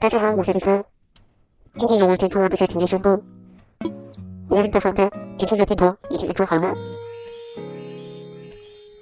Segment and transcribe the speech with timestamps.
[0.00, 0.82] 大家好，我是李科。
[1.76, 3.22] 今天由我剪出这些情节宣布，
[4.48, 6.72] 无人的房的剪出的片头已经安装好了。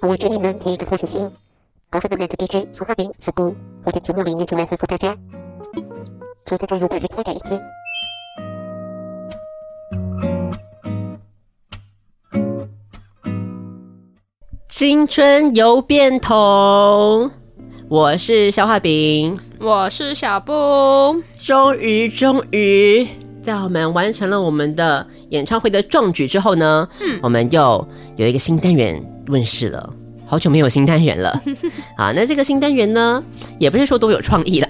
[0.01, 1.31] 我决定呢，第一个开始先，
[1.89, 3.55] 高声的那个 DJ 说话名宣布，
[3.85, 5.17] 我在节目里念出来回复大家，
[6.43, 7.61] 祝大家有个愉快的一天。
[14.67, 17.31] 青春有变通，
[17.87, 20.53] 我是消化饼，我是小布。
[21.37, 23.05] 终于，终于，
[23.43, 27.85] 在我们完成了我们的演唱会的壮举之后呢，嗯，我们又
[28.15, 29.93] 有一个新单元问世了。
[30.25, 31.41] 好久没有新单元了，
[31.97, 33.21] 好， 那这个新单元呢，
[33.59, 34.67] 也不是说多有创意了，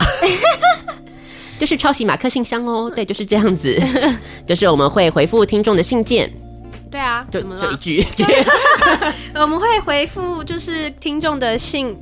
[1.60, 2.90] 就是抄袭马克信箱哦。
[2.96, 3.78] 对，就是这样子，
[4.48, 6.32] 就是我们会回复听众的信件。
[6.90, 8.04] 对啊，就就一句，
[9.36, 11.96] 我们会回复就是听众的信，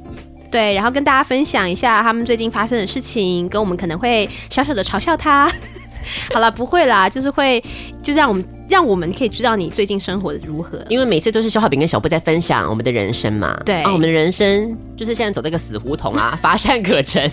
[0.50, 5.52] 对，然后跟大家分享一下他们最近发生的事情，跟我们可能会小小的嘲笑他。
[6.34, 7.62] 好了，不会啦，就是会，
[8.02, 10.80] 就让我们让我们可以知道你最近生活的如何。
[10.88, 17.30] 因为每次都是消化饼跟小布在分享我们的人生嘛，对，啊，我们的人生就是现在走这个死胡同啊， 乏善可陈。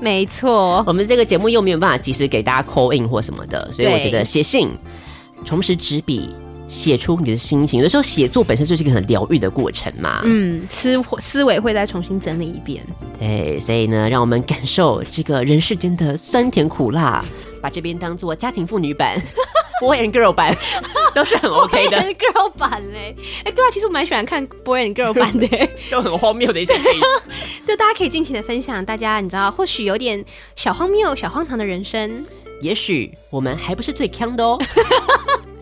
[0.00, 4.70] 没错，我们这个节目又没有办法及时给大家 call in 或什么的，所以我觉得写信，
[5.44, 6.30] 重拾纸笔。
[6.72, 10.22] 写出你的心情，有的时候写作本身就是一个很疗愈的过程嘛。
[10.24, 12.82] 嗯，思思维会再重新整理一遍。
[13.20, 17.22] 对，所以呢，让我们感受这个人世间的酸甜苦辣，
[17.60, 19.20] 把这边当做家庭妇女版，
[19.82, 20.56] Boy and Girl 版
[21.14, 22.00] 都是很 OK 的。
[22.00, 27.30] Boy and Girl 版嘞，哎、欸，对啊，其实我蛮喜欢看 Boy and Girl 版的，都很荒谬的一些例子。
[27.66, 30.24] 就大家可以尽情的分享，大家你知道，或许有点
[30.56, 32.24] 小荒谬、小荒唐的人生，
[32.62, 34.58] 也许我们还不是最强的哦。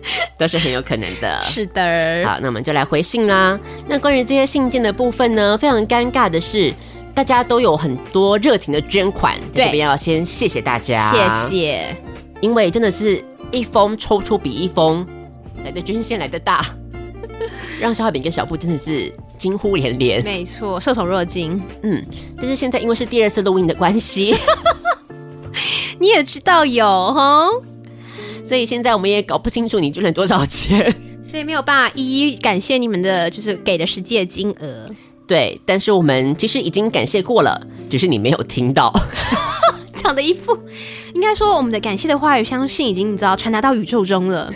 [0.39, 2.25] 都是很有可能的，是的。
[2.25, 3.59] 好，那我们就来回信啦。
[3.87, 6.73] 那关于这些信件的部分呢，非常尴尬的是，
[7.15, 11.97] 大家都有很多热情的捐款，这边要先谢谢大家，谢谢。
[12.41, 13.23] 因为真的是
[13.53, 15.07] 一封抽出比一封
[15.63, 16.65] 来的捐献来的大，
[17.79, 20.25] 让小海饼跟小布真的是惊呼连连。
[20.25, 21.61] 没错，受宠若惊。
[21.83, 22.03] 嗯，
[22.39, 24.35] 但是现在因为是第二次录音的关系，
[26.01, 27.51] 你也知道有哈。
[28.45, 30.93] 所以现在我们也搞不清楚你捐了多少钱，
[31.23, 34.91] 所以没有办法一一感谢你们的就是给的实际的金额。
[35.27, 38.93] 对，但是我们其实已经感谢过了，只是你没有听到。
[39.95, 40.59] 讲的一副，
[41.15, 44.53] 应该说我们的感谢的话语，相信已经你知道传达到宇宙中了。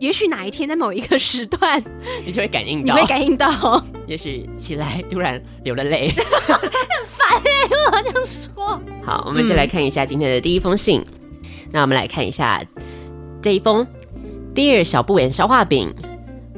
[0.00, 1.82] 也许哪一天在某一个时段，
[2.24, 3.84] 你就会感应到，你会感应到。
[4.06, 6.24] 也许起来突然流了泪，很
[6.56, 8.80] 烦哎、欸，我这样说。
[9.02, 11.00] 好，我们就来看一下今天的第一封信。
[11.00, 12.62] 嗯、那我们来看一下。
[13.44, 13.86] 这一封
[14.54, 15.94] ，Dear 小不言消化饼，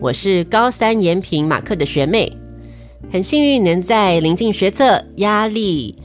[0.01, 2.33] 我是高三延平马克的学妹，
[3.13, 5.99] 很幸运能在临近学测压力，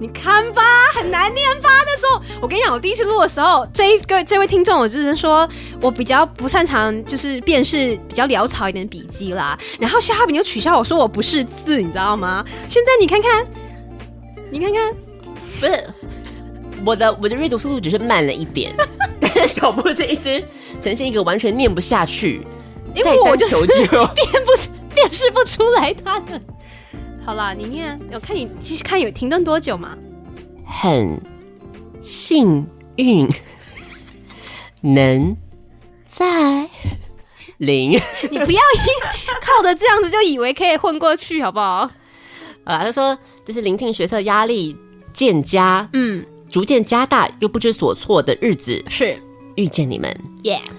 [0.00, 0.62] 你看吧，
[0.94, 1.68] 很难念吧？
[1.84, 5.46] 那时候我跟你讲，我第一次录的时候，这一个这位听众，我就是说
[5.78, 9.58] 我比较不擅长，就是辨识比较潦草一点的笔记啦。
[9.78, 12.42] 然后消化饼就取笑我说我不识字，你知道吗？
[12.66, 13.46] 现在你看看，
[14.50, 14.94] 你看看，
[15.60, 15.84] 不是
[16.82, 18.74] 我的我的阅读速度只是慢了一点。
[19.48, 20.42] 小布是一直
[20.80, 22.46] 呈现一个完全念不下去，
[22.94, 23.56] 因为我就是
[23.86, 23.98] 辨
[24.44, 24.52] 不
[24.94, 26.40] 辨识不出来他的。
[27.24, 29.96] 好啦，你念，我看你其实看有停顿多久嘛？
[30.66, 31.20] 很
[32.00, 33.28] 幸运
[34.80, 35.36] 能
[36.06, 36.68] 在
[37.58, 37.92] 零，
[38.30, 38.60] 你不要
[39.40, 41.90] 靠着这样子就以为可以混过去，好不好？
[42.64, 44.76] 啊，他说就是临近学测压力
[45.12, 46.24] 渐加，嗯。
[46.50, 49.18] 逐渐加大又不知所措的日子，是
[49.56, 50.10] 遇见你们，
[50.42, 50.70] 耶，Yeah.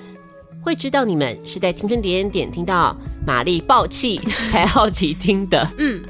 [0.61, 4.19] 会知道你们是在青春点点点听到玛丽爆气
[4.51, 5.67] 才好奇听的。
[5.77, 6.01] 嗯，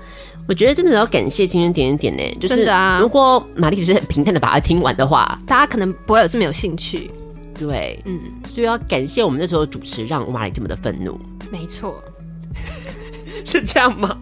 [0.47, 2.99] 我觉得真的要感谢青春点点点呢，就是啊。
[3.01, 7.11] 如果玛丽只是很平淡的把它听完的话，大家可能不会有这么有兴趣。
[7.57, 11.19] 对，嗯，所以要感谢我们那时候的主持，让玛丽这么的愤怒。
[11.51, 12.01] 没错，
[13.45, 14.17] 是这样吗？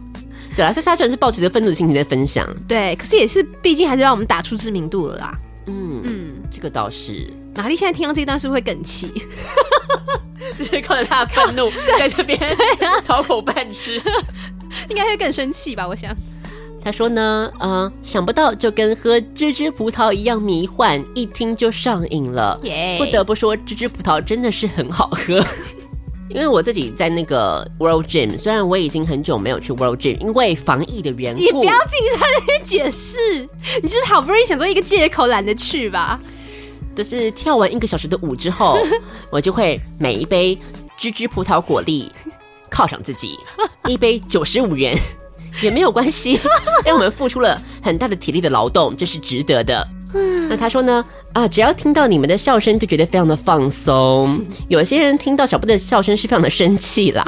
[0.56, 5.40] 对啊，所以他虽然是抱持着愤怒的心情在分享，对，可是也是，毕竟还是让我们打出知名度了啦。
[5.66, 7.32] 嗯嗯，这个倒是。
[7.56, 9.12] 玛丽现在听到这一段是不是会更气？
[10.58, 12.40] 就是靠着他的愤怒 在这边
[13.06, 13.96] 讨口饭吃，
[14.90, 15.88] 应该会更生气吧？
[15.88, 16.16] 我想。
[16.84, 22.60] 他说呢，嗯、呃，想不到就跟喝芝芝葡萄一样迷幻，一听就上瘾了。
[22.98, 25.42] 不得不说，芝芝葡萄真的是很好喝。
[26.30, 31.42] 因为我自己在那个 World Gym，虽然我已经很久没有去 World Gym，因为防疫的缘故。
[31.42, 33.48] 你不要自己在那边解释，
[33.82, 36.20] 你就是好不容易想做一个借口，懒得去吧。
[36.96, 38.78] 就是跳完一个小时的舞之后，
[39.32, 40.58] 我就会每一杯
[40.98, 42.12] 芝芝葡萄果粒
[42.72, 43.38] 犒赏自己，
[43.88, 44.98] 一杯九十五元
[45.62, 46.34] 也没有关系，
[46.86, 49.88] 因为我们付出了很大的体力的劳动，这是值得的。
[50.50, 54.44] 那他说呢，啊，只要听到你们的笑声就觉得非常的放松。
[54.68, 57.26] 有些人听到小布的笑声是非常的生气啦，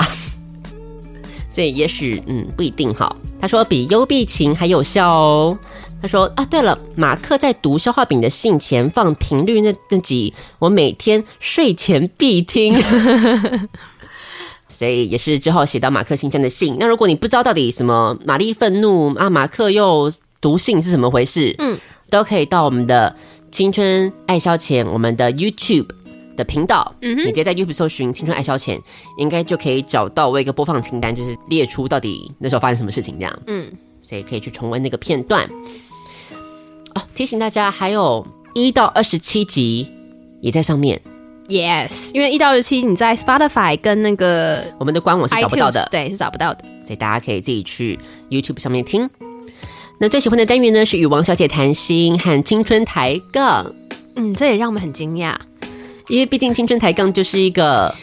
[1.49, 3.15] 所以也许嗯不一定哈。
[3.39, 5.57] 他说比幽闭情还有效哦。
[6.01, 12.75] 他说啊，对了，马克在读消化饼的信前放频率那那集，我每天睡前必听。
[14.67, 16.75] 所以也是之后写到马克信箱的信。
[16.79, 20.11] 那如果你不知道到底什么玛丽愤怒啊，马克又
[20.41, 21.55] 读信是怎么回事？
[21.59, 21.79] 嗯，
[22.09, 23.15] 都可以到我们的
[23.51, 25.87] 青春爱消遣我们的 YouTube
[26.35, 26.93] 的频道。
[27.01, 28.79] 嗯哼，你直接在 YouTube 搜寻青春爱消遣，
[29.17, 33.39] 应该就可以找到我一个播放清单，就是列出到底那时候发生什么事情这样。
[33.47, 33.71] 嗯，
[34.03, 35.49] 所以可以去重温那个片段。
[36.95, 39.87] 哦，提醒大家，还有一到二十七集
[40.41, 41.01] 也在上面。
[41.47, 47.99] Yes，因为一到二十七你在 Spotify 跟那个我们的官网是找不到的，对，是找不到的，所以大家可以自己去
[48.31, 49.07] YouTube 上面听。
[49.99, 53.73] 那最喜欢的单元呢，是与王小姐谈心和青春抬杠。
[54.15, 55.35] 嗯，这也让我们很惊讶，
[56.07, 57.93] 因为毕竟青春抬杠就是一个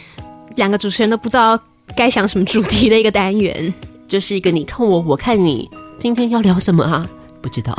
[0.55, 1.59] 两个主持人都不知道
[1.95, 3.73] 该想什么主题的一个单元，
[4.07, 7.09] 就是一个你看我，我看你，今天要聊什么啊？
[7.41, 7.73] 不知道，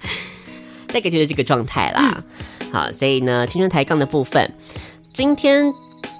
[0.88, 2.16] 大概就是这个状态啦。
[2.16, 4.50] 嗯好，所以呢，青春抬杠的部分，
[5.12, 5.70] 今天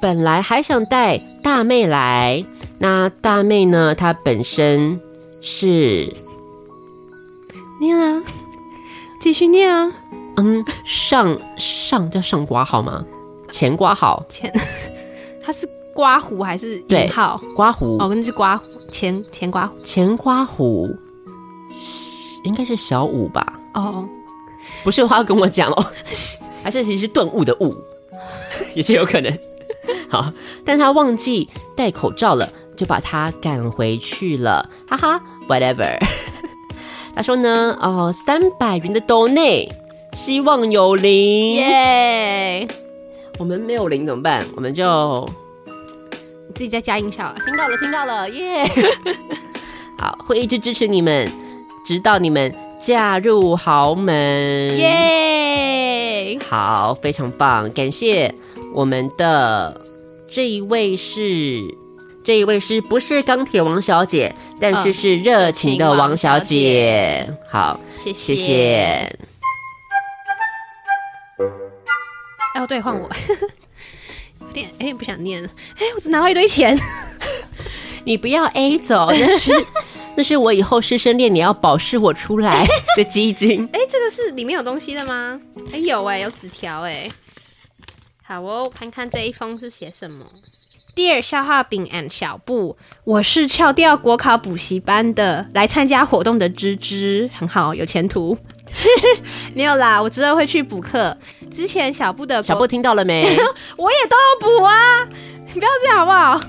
[0.02, 2.44] 本来还想带大妹来，
[2.78, 5.00] 那大妹呢，她本身
[5.40, 6.12] 是
[7.82, 8.22] 念啊，
[9.20, 9.92] 继续念啊，
[10.36, 13.04] 嗯，上上叫上瓜好吗？
[13.50, 14.50] 前瓜好前，
[15.44, 17.42] 他是刮胡还是引号？
[17.56, 20.88] 刮胡哦，跟是刮胡前前刮胡前刮胡，
[22.44, 23.52] 应该是小五吧？
[23.74, 24.08] 哦。
[24.84, 25.86] 不是的话要跟我讲哦，
[26.62, 27.74] 还是其实是顿悟的悟，
[28.74, 29.38] 也是有可能。
[30.08, 30.32] 好，
[30.64, 34.70] 但他忘记戴口罩了，就把他赶回去了。
[34.88, 35.98] 哈哈，whatever。
[37.14, 39.70] 他说呢，哦，三百元的斗内，
[40.12, 42.66] 希望有零耶。
[43.38, 44.46] 我们没有零怎么办？
[44.54, 45.28] 我们就
[46.54, 47.32] 自己再加音效。
[47.44, 49.16] 听到了，听到了，耶、yeah。
[49.98, 51.30] 好，会一直支持你们，
[51.86, 52.54] 直到你们。
[52.84, 56.36] 嫁入豪门，耶！
[56.48, 58.34] 好，非常棒，感谢
[58.74, 59.80] 我们的
[60.28, 61.62] 这一位是
[62.24, 64.34] 这一位是不是钢铁王小姐？
[64.60, 67.26] 但是是热情的王小姐。
[67.28, 68.34] 哦、好，谢谢。
[68.34, 69.18] 谢谢
[72.54, 73.08] 哦，对，换我，
[74.40, 75.48] 有点有点不想念了。
[75.78, 76.78] 哎，我只拿到一堆钱，
[78.04, 79.52] 你不要 A 走，那是。
[80.14, 82.66] 那是我以后师生恋你要保释我出来
[82.98, 83.66] 的基金。
[83.72, 85.40] 哎、欸，这个是里面有东西的吗？
[85.68, 87.08] 哎、欸，有哎、欸，有纸条哎。
[88.22, 90.26] 好哦，看看这一封是写什么。
[90.94, 98.36] Dear 消化饼 and 小布，我是翘掉国考补习班的，来参加活动的芝芝，很好，有前途。
[99.54, 101.16] 没有啦，我之后会去补课。
[101.50, 103.22] 之前小布的小布听到了没？
[103.78, 105.08] 我也都有补啊，
[105.54, 106.40] 你不要这样好不好？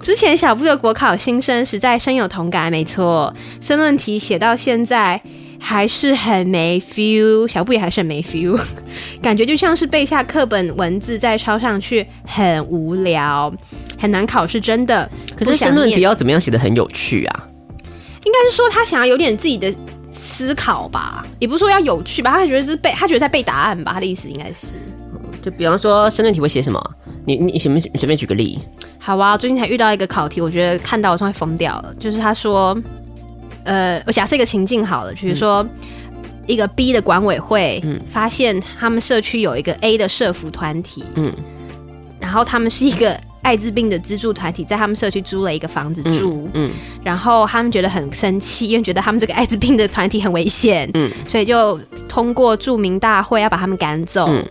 [0.00, 5.20] 之前小布的国考新生实在深有同感，没错，申论题写到现在
[5.66, 8.60] 还是很没 feel，小布也还是很没 feel，
[9.22, 13.50] 感觉就像是背下课本文字再抄上去，很无聊，
[13.98, 15.10] 很难考，是真的。
[15.34, 17.48] 可是申论题要怎么样写的很有趣啊？
[18.24, 19.74] 应该是说他想要有点自己的
[20.12, 24.76] 思考吧，也不是说要有趣吧，他觉得是背，他觉得在背答案吧，他的意思应该是。
[25.40, 26.78] 就比方说申论题会写什么？
[27.24, 28.60] 你你随便随便举个例。
[28.98, 31.94] 好啊，最近才遇到一个考题，我觉得看到我都会疯掉了。
[31.98, 32.78] 就是他说，
[33.64, 35.70] 呃，我假设一个情境好了，比如说、嗯、
[36.46, 41.32] 一个 B 的管委会，嗯，发现他们社区有一个 A 的社服团体，嗯，
[42.20, 46.70] 然后他们是一个艾滋病的资助团体，在他们社区租了一个房子住，嗯，嗯。
[47.02, 51.78] 然后他们觉得很生气，因为觉得他们这个艾滋病的团体很危险，嗯，所以就
[52.08, 54.46] 通过著名大会要把他们赶走，嗯，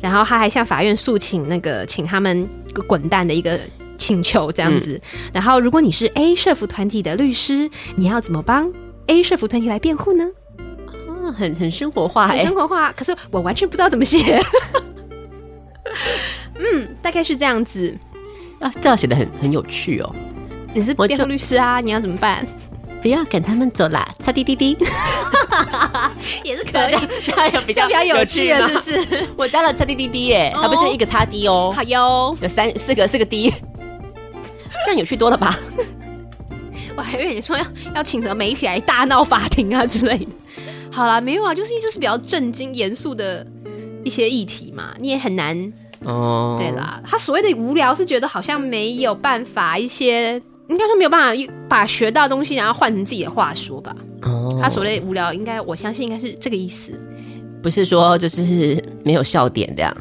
[0.00, 2.48] 然后他还向法院诉请那个请他们
[2.88, 3.58] 滚蛋的一个。
[4.06, 8.72] 请求这样子，嗯、然后如果你是 A 社服团体的律师，你要怎么帮
[9.08, 10.24] A 社服团体来辩护呢？
[10.86, 12.92] 啊，很很生活化，很生活化。
[12.92, 14.40] 可是我完全不知道怎么写。
[16.60, 17.98] 嗯，大概是这样子
[18.60, 20.14] 啊，这样写的很很有趣哦。
[20.72, 22.46] 你是辩护律师啊，你要怎么办？
[23.02, 24.76] 不要赶他们走啦，擦滴滴滴，
[26.44, 26.94] 也是可以，
[27.24, 29.26] 这样有比较比较有趣的，是不是？
[29.36, 33.52] 我加了擦滴滴滴耶，它不是一个擦滴哦，好哟，有三四个四个滴。
[34.86, 35.58] 这样有趣多了吧？
[36.96, 37.64] 我还以为你说要
[37.96, 40.26] 要请什么媒体来大闹法庭啊之类的。
[40.92, 43.44] 好啦，没有啊，就是就是比较震惊严肃的
[44.04, 45.72] 一些议题嘛，你也很难
[46.04, 46.54] 哦。
[46.56, 53.94] 对啦，他所谓的无聊是觉得好像没有办法一些，应该说没有办法把学到的东西然后换成自己的话说吧。
[54.22, 56.92] 哦，他所谓的无聊，应该我相信应该是这个意思。
[57.62, 59.94] 不是说就是没有笑点这样。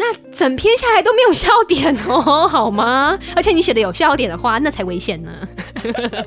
[0.00, 3.18] 那整篇下来都没有笑点哦，好吗？
[3.34, 5.32] 而且你写的有笑点的话，那才危险呢。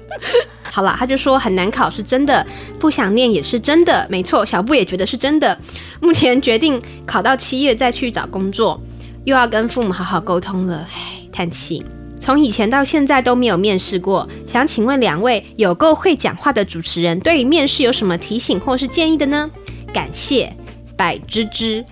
[0.62, 2.46] 好了，他就说很难考是真的，
[2.82, 5.58] 不想念也是真的，没错，小布也觉得是真的。
[6.01, 8.78] 目前决定考到七月再去找工作，
[9.24, 11.82] 又要跟父母好好沟通了，唉，叹气。
[12.20, 19.50] 从以前到现在都没有面试过，想请问两位有够会讲话的主持人，对于面试有什么提醒或是建议的呢？
[19.94, 20.54] 感谢，
[20.98, 21.84] 百芝芝。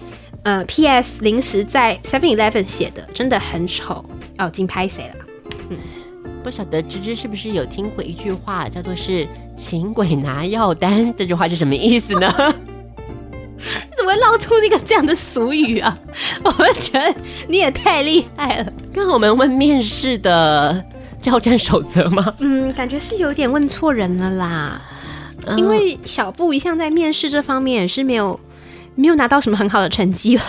[0.44, 1.22] 呃，P.S.
[1.22, 4.04] 临时在 Seven Eleven 写的，真的很丑
[4.38, 5.16] 哦，竞拍谁了？
[5.70, 5.78] 嗯，
[6.42, 9.28] 不晓得芝芝是不是有听过一句话，叫做是
[9.58, 11.14] “请鬼拿药单”？
[11.18, 12.34] 这句话是什么意思呢？
[13.98, 15.98] 怎么会闹出一个这样的俗语啊？
[16.44, 17.14] 我们觉得
[17.48, 20.82] 你也太厉害了，跟我们问面试的
[21.22, 22.34] 交战守则吗？
[22.40, 24.82] 嗯，感觉是有点问错人了啦。
[25.46, 28.40] 嗯、因为小布一向在面试这方面也是没有。
[29.00, 30.44] 没有拿到什么很好的成绩了。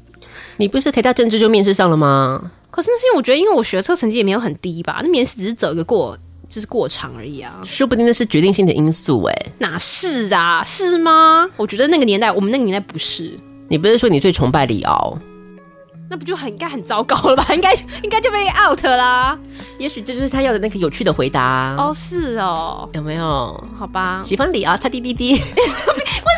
[0.58, 2.50] 你不是台大政治就面试上了吗？
[2.70, 6.16] 可是那是因为我觉得，因为我学测成绩也没有很低吧，那面试只是走一个过，
[6.48, 7.58] 就是过场而已啊。
[7.64, 9.52] 说不定那是决定性的因素哎、欸。
[9.58, 10.62] 哪是啊？
[10.64, 11.48] 是吗？
[11.56, 13.38] 我觉得那个年代，我们那个年代不是。
[13.68, 15.18] 你不是说你最崇拜李敖？
[16.08, 17.46] 那不就很应该很糟糕了吧？
[17.52, 19.36] 应该应该就被 out 啦。
[19.78, 21.92] 也许这就是他要的那个有趣的回答哦。
[21.96, 23.64] 是哦，有没有？
[23.76, 25.36] 好吧，喜欢李敖，擦滴滴滴。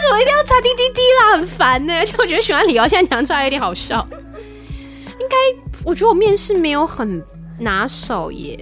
[0.09, 1.37] 为什么一定要擦滴滴滴啦？
[1.37, 1.93] 很烦呢。
[1.99, 4.07] 而且我觉得喜欢李敖，现在讲出来有点好笑。
[5.21, 5.37] 应该，
[5.85, 7.23] 我觉得我面试没有很
[7.59, 8.59] 拿手耶。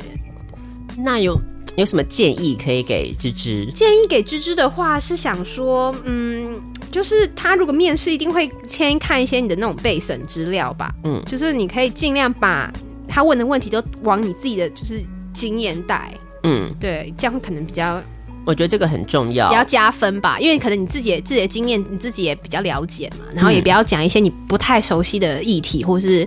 [0.99, 1.39] 那有
[1.77, 3.71] 有什么建议可以给芝芝？
[3.73, 6.61] 建议给芝芝的话是想说，嗯。
[6.89, 10.91] 就是他如果面试，一定会先看一些你的那种备审资料吧。
[11.05, 12.73] 嗯，就是你可以尽量把
[13.07, 15.03] 他问的问题都往你自己的就是
[15.35, 16.15] 经验带。
[16.45, 18.01] 嗯，对，这样可能比较，
[18.47, 20.39] 我觉得这个很重要，比较加分吧。
[20.39, 23.25] 因为可能你自己自己的经验，你自己也比较了解嘛。
[23.35, 26.27] 然后也不要讲一些你不太熟悉的议题，或是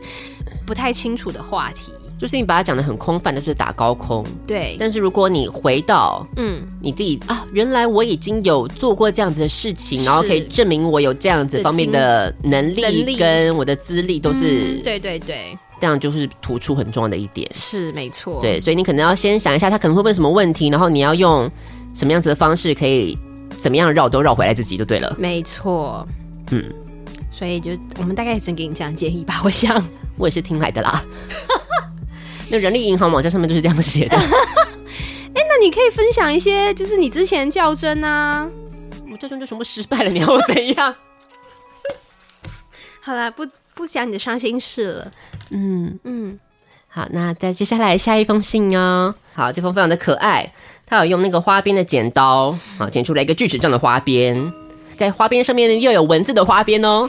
[0.66, 1.92] 不太清楚的话题。
[2.20, 4.26] 就是你把它讲的很空泛的，就是打高空。
[4.46, 4.76] 对。
[4.78, 17.50] 但是如果你回到，嗯，你自己啊，原来我已经有做过这样子的事情，然后可以证明我有这样子方面的能力跟我的资历都是，对对对，这样就是突出很重要的一点。
[17.54, 18.42] 是没错。
[18.42, 21.50] 对，所以你可能要先想一下，他可能会问什么问题，然后你要用
[21.94, 23.18] 什么样子的方式，可以
[23.60, 25.16] 怎么样绕都绕回来自己就对了。
[25.20, 26.08] 没错。
[26.52, 26.64] 嗯。
[27.32, 29.82] 所以就我们大概只能给你这样建议吧，我想。
[30.18, 31.02] 我也是听来的啦。
[32.52, 34.18] 那人力银行网站上面就是这样写的。
[34.18, 38.46] 哎、欸，那你可以分享一些，就是你之前较真啊，
[39.10, 40.94] 我较真就全部失败了，你要我怎样？
[43.00, 45.12] 好啦，不不讲你的伤心事了。
[45.52, 46.38] 嗯嗯，
[46.90, 49.16] 好，那再接下来下一封信哦。
[49.34, 50.52] 好，这封非常的可爱，
[50.90, 54.52] 他有用那个花边的剪刀啊，剪出来一个锯齿状的花边，
[54.98, 57.08] 在花边上面又有文字的花边哦。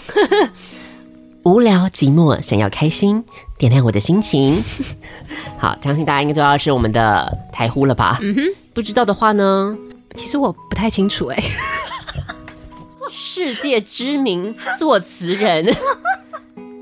[1.45, 3.25] 无聊寂寞，想要开心，
[3.57, 4.63] 点亮我的心情。
[5.59, 8.19] 好，相信大家应该知道是我们的台呼了吧？
[8.21, 8.43] 嗯哼，
[8.75, 9.75] 不知道的话呢，
[10.15, 11.43] 其实我不太清楚哎。
[13.11, 15.67] 世界知名作词人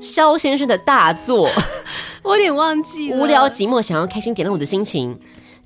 [0.01, 1.49] 肖先生的大作，
[2.23, 3.17] 我有点忘记了。
[3.17, 5.17] 无聊寂寞，想要开心，点亮我的心情。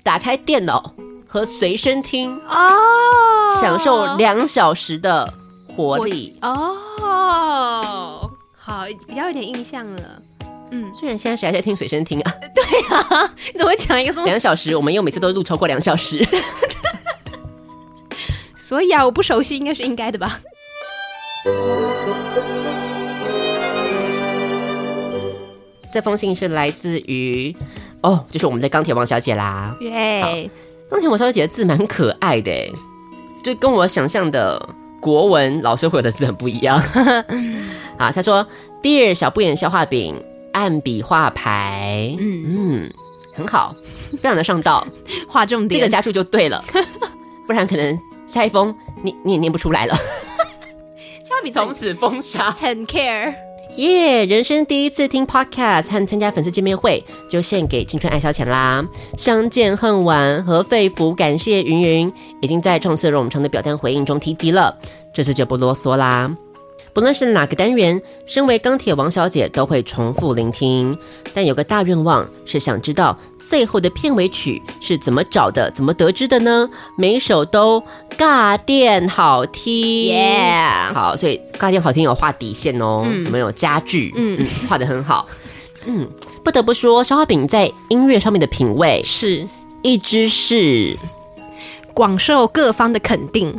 [0.04, 0.94] 打开电脑
[1.34, 5.34] 和随身听哦，享受两小时的
[5.74, 8.30] 活力哦。
[8.56, 10.22] 好，比较有点印象了。
[10.70, 12.32] 嗯，虽然现在谁还在听随身听啊？
[12.54, 12.62] 对
[12.96, 14.76] 啊，你怎么会讲一个这么两小时？
[14.76, 16.24] 我们又每次都录超过两小时，
[18.54, 20.38] 所以啊，我不熟悉应该是应该的吧。
[25.92, 27.52] 这封信是来自于
[28.04, 29.76] 哦，就是我们的钢铁王小姐啦。
[29.80, 30.48] 耶，
[30.90, 32.52] 钢铁王小姐的字蛮可爱的，
[33.42, 34.68] 就跟我想象的
[35.00, 36.80] 国文老师会有的字很不一样。
[37.98, 38.46] 好，他说
[38.82, 40.22] ：“Dear 小不点消化饼，
[40.52, 42.44] 按笔画牌，嗯。
[42.46, 42.90] 嗯，
[43.34, 43.74] 很好，
[44.12, 44.86] 非常的上道，
[45.28, 46.64] 画重点，这个加注就对了，
[47.46, 49.94] 不然可能下一封你你也念不出来了。
[51.26, 53.34] 消化饼从此封杀，很 care，
[53.76, 58.84] 耶人生第一次听 podcast 和参加粉丝见面会，就献给青春爱消遣啦。
[59.18, 64.78] 相见恨晚和肺腑感谢云云，已经在创次冗长的表单回应中提及了，
[65.12, 66.32] 这次就不啰嗦啦。”
[66.94, 70.96] 不论是哪个单元，身为钢铁王小姐都会重复聆听，
[71.34, 76.70] 但有个大愿望是想知道最后的片尾曲是怎么找的，怎么得知的呢？
[76.96, 77.82] 每首都
[78.16, 80.14] 尬电好听.
[80.94, 85.26] 好，所以尬电好听有画底线哦，嗯、没有家具，嗯嗯，画的很好，
[85.86, 86.08] 嗯，
[86.44, 89.44] 不得不说，消化饼在音乐上面的品味是
[89.82, 90.96] 一直是
[91.92, 93.52] 广受各方的肯定。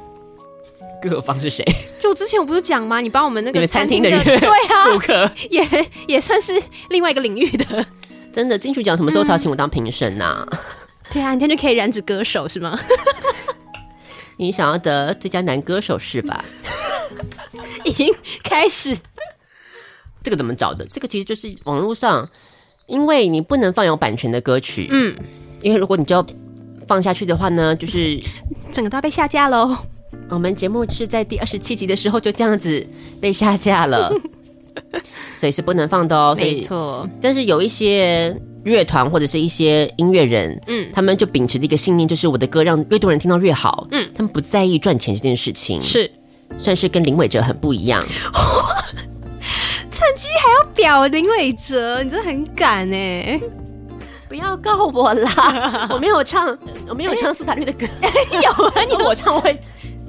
[1.09, 1.63] 各方是谁？
[2.01, 2.99] 就之前我不是讲吗？
[3.01, 5.67] 你帮我们那个餐厅的的对啊，顾客也
[6.07, 6.53] 也算是
[6.89, 7.85] 另外一个领域的。
[8.33, 10.45] 真的金曲奖什么时候才要请我当评审呐？
[11.09, 12.77] 对啊，你现在就可以染指歌手是吗？
[14.37, 16.43] 你想要得最佳男歌手是吧？
[17.85, 18.95] 已经开始。
[20.21, 20.85] 这个怎么找的？
[20.87, 22.27] 这个其实就是网络上，
[22.87, 25.15] 因为你不能放有版权的歌曲，嗯，
[25.61, 26.25] 因为如果你就要
[26.87, 28.19] 放下去的话呢，就是
[28.73, 29.77] 整个都要被下架喽。
[30.29, 32.85] 我们节目是在第二十七集的时候就这样子
[33.21, 34.11] 被下架了，
[35.37, 36.35] 所以是不能放的哦。
[36.37, 46.09] 没错，但是有一些乐团或者是一些音乐人，嗯，他们就秉持的一个信念，就是我的歌让越多人听到越好，嗯，他们不在意赚钱这件事情，是。
[46.57, 48.01] 算是跟林伟哲很不一样。
[49.91, 53.41] 趁机还要表林伟哲，你真的很敢哎！
[54.29, 56.57] 不要告我啦， 我没有唱，
[56.87, 57.85] 我没有唱苏打绿的歌，
[58.31, 59.59] 有啊，你我唱会，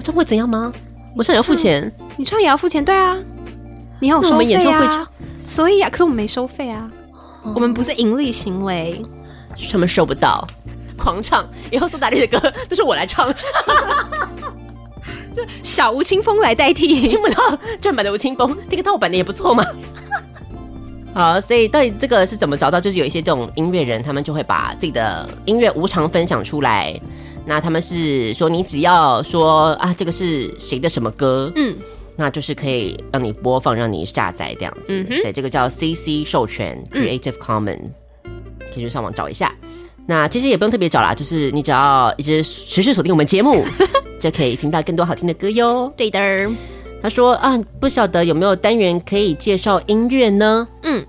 [0.06, 0.72] 我唱会怎样吗？
[1.16, 3.18] 我唱也要付钱，你唱也要付钱，对啊，
[3.98, 5.08] 你要收费啊，我们演唱会唱，
[5.42, 6.88] 所以啊，可是我们没收费啊，
[7.52, 9.04] 我们不是盈利行为，
[9.72, 10.46] 他们收不到，
[10.96, 13.34] 狂唱，以后苏打绿的歌 都是我来唱。
[15.64, 19.64] 小吴青峰来代替，听不到正版的吴青峰，那个盗版的也不错嘛。
[21.14, 22.80] 好，所以到底这个是怎么找到？
[22.80, 26.94] 就是有一些这种音乐人，他们就会把自己的音乐无偿分享出来。
[27.46, 31.76] 那他们是说，你只要说啊，这个是谁的什么歌，嗯，
[32.16, 34.92] 那就是可以让你播放，让你下载这样子。
[35.08, 37.90] 嗯，对，这个叫 CC 授权 Creative Commons，
[38.24, 38.32] 嗯，
[38.74, 39.54] 可以去上网找一下。
[40.06, 43.64] 那其实也不用特别找啦，就是你只要一直持续锁定我们节目。
[44.18, 45.92] 就可以听到更多好听的歌哟。
[45.94, 46.50] 对的，
[47.02, 50.66] 他说啊，不晓得有没有单元可以介绍音乐呢？
[50.84, 51.04] 嗯，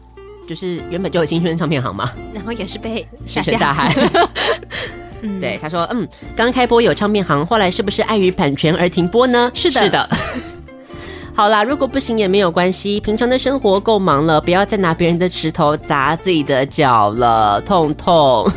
[0.46, 3.96] 就是原本就有青春唱片行嘛，然后也是被石沉大海。
[5.21, 9.51] 嗯，对，他说嗯，刚开播有唱片行，后来是不是碍于版权而停播呢？
[9.53, 10.09] 是的，是的。
[11.34, 18.51] 好啦，如果不行也没有关系，平常的生活够忙了，不要再拿别人的石头砸自己的脚了，痛痛。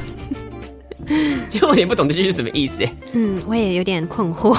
[1.49, 2.83] 其实我也不懂这句是什么意思。
[3.13, 4.57] 嗯，我也有点困惑。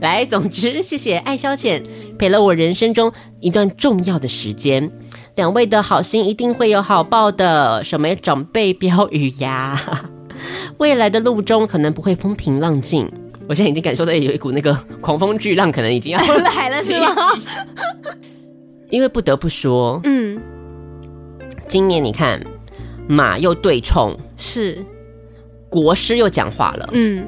[0.00, 1.82] 来，总之谢谢爱消遣
[2.18, 4.90] 陪了我人生中一段重要的时间。
[5.36, 7.82] 两位的好心一定会有好报的。
[7.84, 9.80] 什么长辈标语呀？
[10.78, 13.10] 未来的路中可能不会风平浪静。
[13.48, 17.14] 我现在已经感受到有一股那个狂风巨浪，可能已经要 来了，是吗？
[18.90, 20.40] 因为不得不说，嗯，
[21.66, 22.40] 今年你看
[23.08, 24.78] 马又对冲，是。
[25.68, 27.24] 国师又讲话了，嗯，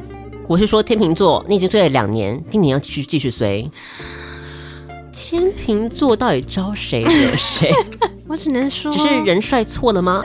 [0.46, 3.68] 国师说天秤座，你已经衰了两年，今年要继续继续衰。
[5.12, 7.72] 天秤座到底招谁惹谁？
[8.28, 10.22] 我只能说，只是人帅错了吗？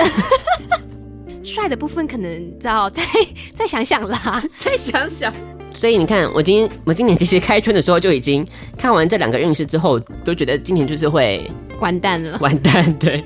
[1.43, 3.01] 帅的部分可能要再
[3.53, 5.33] 再想想啦， 再想想。
[5.73, 8.45] 所以你看，我今我今年其实开春的时候就已经
[8.77, 11.49] 看完这两个运势之后，都觉得今年就是会
[11.79, 13.23] 完蛋了，完蛋，对。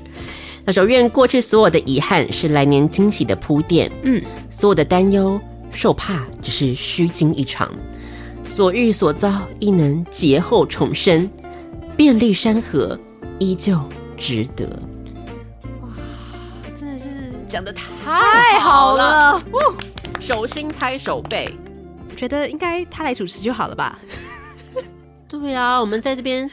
[0.66, 5.38] 他说：“愿过去所有的遗憾是来年惊喜的铺垫，嗯，所有的担忧
[5.70, 7.70] 受怕只是虚惊一场，
[8.42, 11.28] 所遇所遭亦能劫后重生，
[11.98, 12.98] 遍历山河
[13.38, 13.78] 依旧
[14.16, 14.66] 值得。”
[17.54, 19.38] 讲得太好了，
[20.18, 21.48] 手心拍手背，
[22.16, 23.96] 觉得应该他来主持就好了吧？
[25.30, 26.50] 对啊，我们在这边。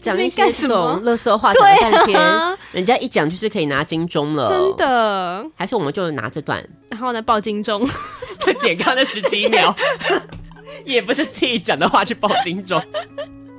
[0.00, 5.44] 讲一些这种垃圾话讲了半天，啊、人家一讲就是可以拿金钟了，真的？
[5.56, 7.86] 还是我们就拿这段，然后呢报金钟，
[8.40, 9.74] 就剪刚的十几秒，
[10.86, 12.82] 也不是自己讲的话去报金钟。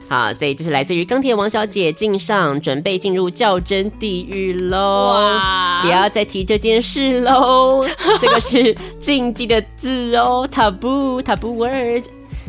[0.07, 5.39] 好，所以这是来自于钢铁王小姐敬上，准备进入较真地狱喽！
[5.81, 7.83] 不要再提这件事喽，
[8.19, 12.05] 这个是禁忌的字哦，taboo taboo word。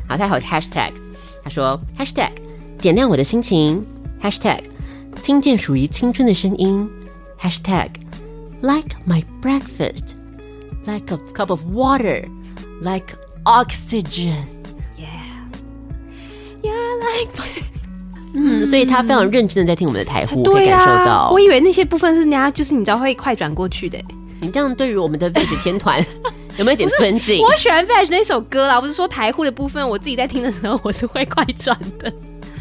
[0.07, 0.93] 好，他还有 hashtag，
[1.43, 2.31] 他说 hashtag。
[2.79, 3.83] 点亮我的心情
[4.23, 4.61] ，#hashtag
[5.23, 6.87] 听见属于青春的声音
[7.41, 7.89] ，#hashtag
[8.61, 10.11] like my breakfast
[10.85, 12.29] like a cup of water
[12.83, 13.17] like
[18.39, 21.31] 嗯，所以他非常认真的在听我们的台呼，可以感受到。
[21.33, 23.99] 我以为那些部分是人家就是你知道会快转过去的。
[24.41, 26.05] 你这样对于我们的 Veg 天团
[26.59, 27.43] 有没有一点尊敬？
[27.43, 32.13] 我喜欢 Veg 那首歌啦，不是说台呼的部分，我自己在听的时候我是会快转的。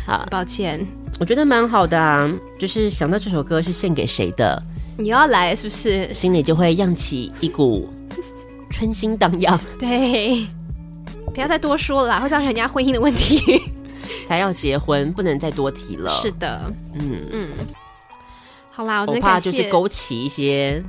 [0.08, 0.86] 好，抱歉，
[1.20, 4.64] 我觉得蛮好的啊，就是想到这首歌是献给谁的，
[4.98, 6.14] 你要来是不是？
[6.14, 7.90] 心里就会漾起一股
[8.70, 9.60] 春心荡漾。
[9.78, 10.46] 对，
[11.34, 13.62] 不要再多说了啦，会造成人家婚姻的问题。
[14.28, 16.12] 才要结婚，不能再多提了。
[16.22, 17.50] 是的，嗯嗯。
[18.72, 20.84] 好啦，我，我怕就是勾起一些，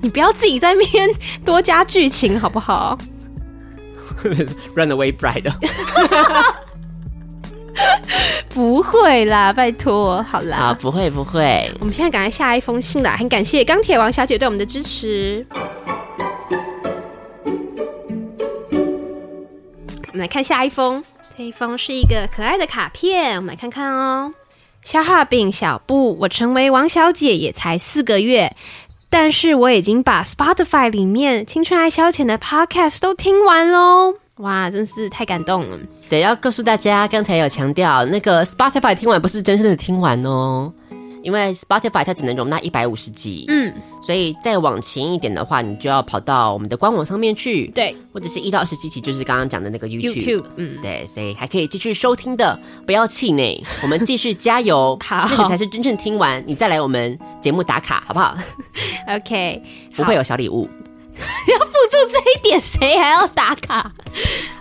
[0.00, 1.08] 你不要自己在那边
[1.44, 2.96] 多加剧情好不好？
[4.74, 5.52] Run away bride。
[8.50, 11.68] 不会啦，拜托，好啦，啊，不会不会。
[11.80, 15.44] 我们现在赶快下一封信啦，很感谢钢铁王小姐对我们的支持。
[18.70, 21.02] 我们来看下一封，
[21.36, 24.32] 这一封是一个可爱的卡片，我们来看看哦。
[24.84, 28.54] 消化饼小布，我成为王小姐也才四个月，
[29.10, 34.14] 但是我已经把 Spotify 里面青春爱消遣的 Podcast 都听完喽。
[34.36, 35.76] 哇，真是太感动了！
[36.08, 40.72] 对，要告诉大家，刚才有强调，那个 Spotify 听完不是真正的听完哦，
[41.24, 52.56] 因为 Spotify 它只能容纳一百五十集，嗯，所以再往前一点的话，你就要跑到我们的官网上面去，对，或者是一到二十七集，就是刚刚讲的那个 YouTube，, YouTube 嗯，对，所以还可以继续收听的，
[52.86, 58.36] 不要气馁， 我们继续加油，好，这个才是真正听完，你再来我们节目打卡，好不好？
[59.08, 59.62] OK，
[59.96, 60.68] 不会有小礼物。
[61.48, 63.92] 要付出这一点，谁还要打卡？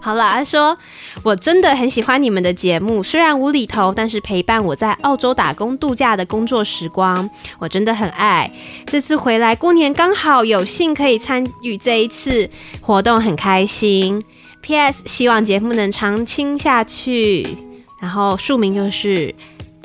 [0.01, 0.77] 好了，他说
[1.23, 8.51] 我真的很喜欢你们的节目，虽然无厘头，但是陪伴我在澳洲打工度假的工作时光，我真的很爱。
[8.87, 12.49] 这次回来过年刚好有幸可以参与这一次
[12.81, 14.21] 活动，很开心。
[14.61, 15.03] P.S.
[15.05, 17.57] 希望节目能长青下去。
[18.01, 19.33] 然后署名就是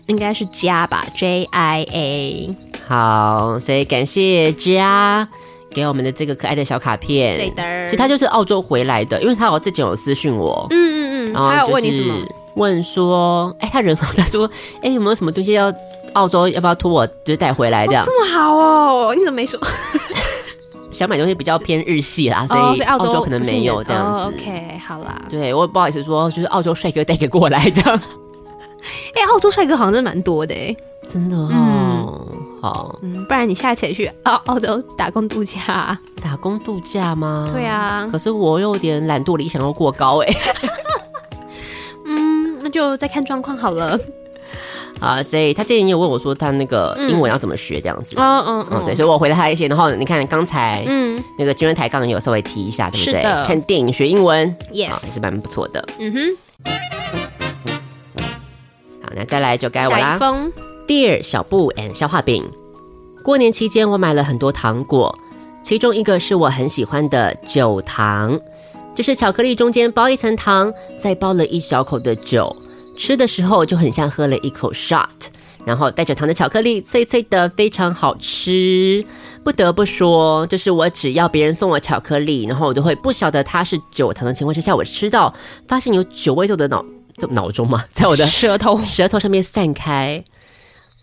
[0.06, 2.54] 应该是家吧，J.I.A.
[2.86, 5.28] 好，所以感谢家。
[5.70, 12.14] 给我们的这个可爱的小卡片，对的，其实他就是澳洲回来的，因为他有之前有私讯我，嗯嗯嗯，然后他有问你什么？
[12.54, 14.50] 问说，哎，他人好，他说，
[14.82, 15.72] 哎，有没有什么东西要
[16.14, 18.04] 澳洲要不要托我就带回来这样？
[18.04, 19.60] 这么好哦，你怎么没说？
[20.90, 24.36] 想买东西比较偏日系啦，所以澳洲可能没有这样子。
[24.36, 28.00] OK，好啦，对我不好意思说，就是澳洲帅哥带个过来这样。
[29.14, 30.74] 哎，澳洲帅哥好像真的蛮多的哎，
[31.08, 32.26] 真的哦。
[32.60, 35.98] 好，嗯，不然你下次也去澳澳洲打工度假？
[36.22, 37.48] 打工度假吗？
[37.52, 40.28] 对啊，可是我有点懒惰，理想又过高哎。
[42.06, 43.98] 嗯，那就再看状况好了。
[44.98, 48.16] 啊，所以他之前也有问我说，他那个英文要怎么学这样子。
[48.18, 49.68] 嗯嗯嗯，对，所以我回了他一些。
[49.68, 53.22] 然后你看刚才，嗯，那个金润台刚刚有稍微提一下，对不对？
[53.46, 55.88] 看电影学英文，yes，也是蛮不错的。
[56.00, 56.36] 嗯哼。
[59.04, 60.18] 好，那再来就该我啦。
[60.88, 62.50] Dear 小布 and 消化饼，
[63.22, 65.14] 过年期间我买了很多糖果，
[65.62, 68.40] 其中一个是我很喜欢的酒糖，
[68.94, 72.56] 就是巧克力中间包一层糖，再包了一小口的酒，
[72.96, 75.08] 吃的时候就很像喝了一口 shot，
[75.66, 79.04] 然后带着糖的巧克力脆脆的，非常好吃。
[79.44, 85.34] 不得不说，就是我只要别人送我巧克力，然后我都会不晓得它是酒糖的情况之下，我吃到
[85.68, 86.82] 发现有酒味豆的脑，
[87.18, 88.80] 这脑中嘛，在我的舌头。
[88.88, 90.24] 舌头上面散开。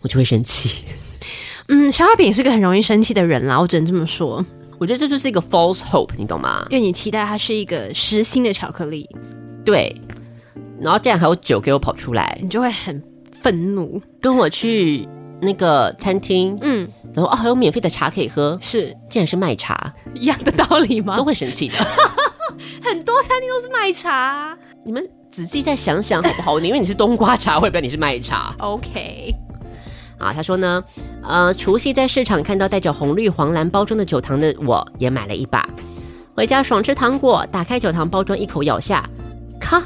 [0.06, 0.84] 我就会生气，
[1.66, 4.44] 嗯，消化饼也是个很容易生气的人啦，我只能这么说。
[4.78, 6.64] 我觉得这就是一个 false hope，你懂吗？
[6.70, 9.04] 因为你期待它是一个实心的巧克力，
[9.64, 10.00] 对。
[10.80, 14.00] 然后竟然还有酒给我跑出来，你就会很愤怒。
[14.20, 15.08] 跟我去
[15.42, 21.16] 那个餐厅，嗯，然后哦还有免费的茶可以喝，是，竟然是卖茶，一样的道理吗？
[21.16, 21.74] 都会生气的。
[22.80, 26.60] 很多餐厅都是卖茶，你们仔细再想想好不好？
[26.60, 29.34] 因为你是冬瓜茶，会不会你是卖茶？OK。
[30.18, 30.82] 啊，他说呢，
[31.22, 35.68] 呃，除夕在市场看到带着红绿黄蓝包装的酒糖的，我也买了一把，
[36.34, 39.08] 回家爽吃糖果，打开酒糖包装一口咬下，
[39.60, 39.82] 咔，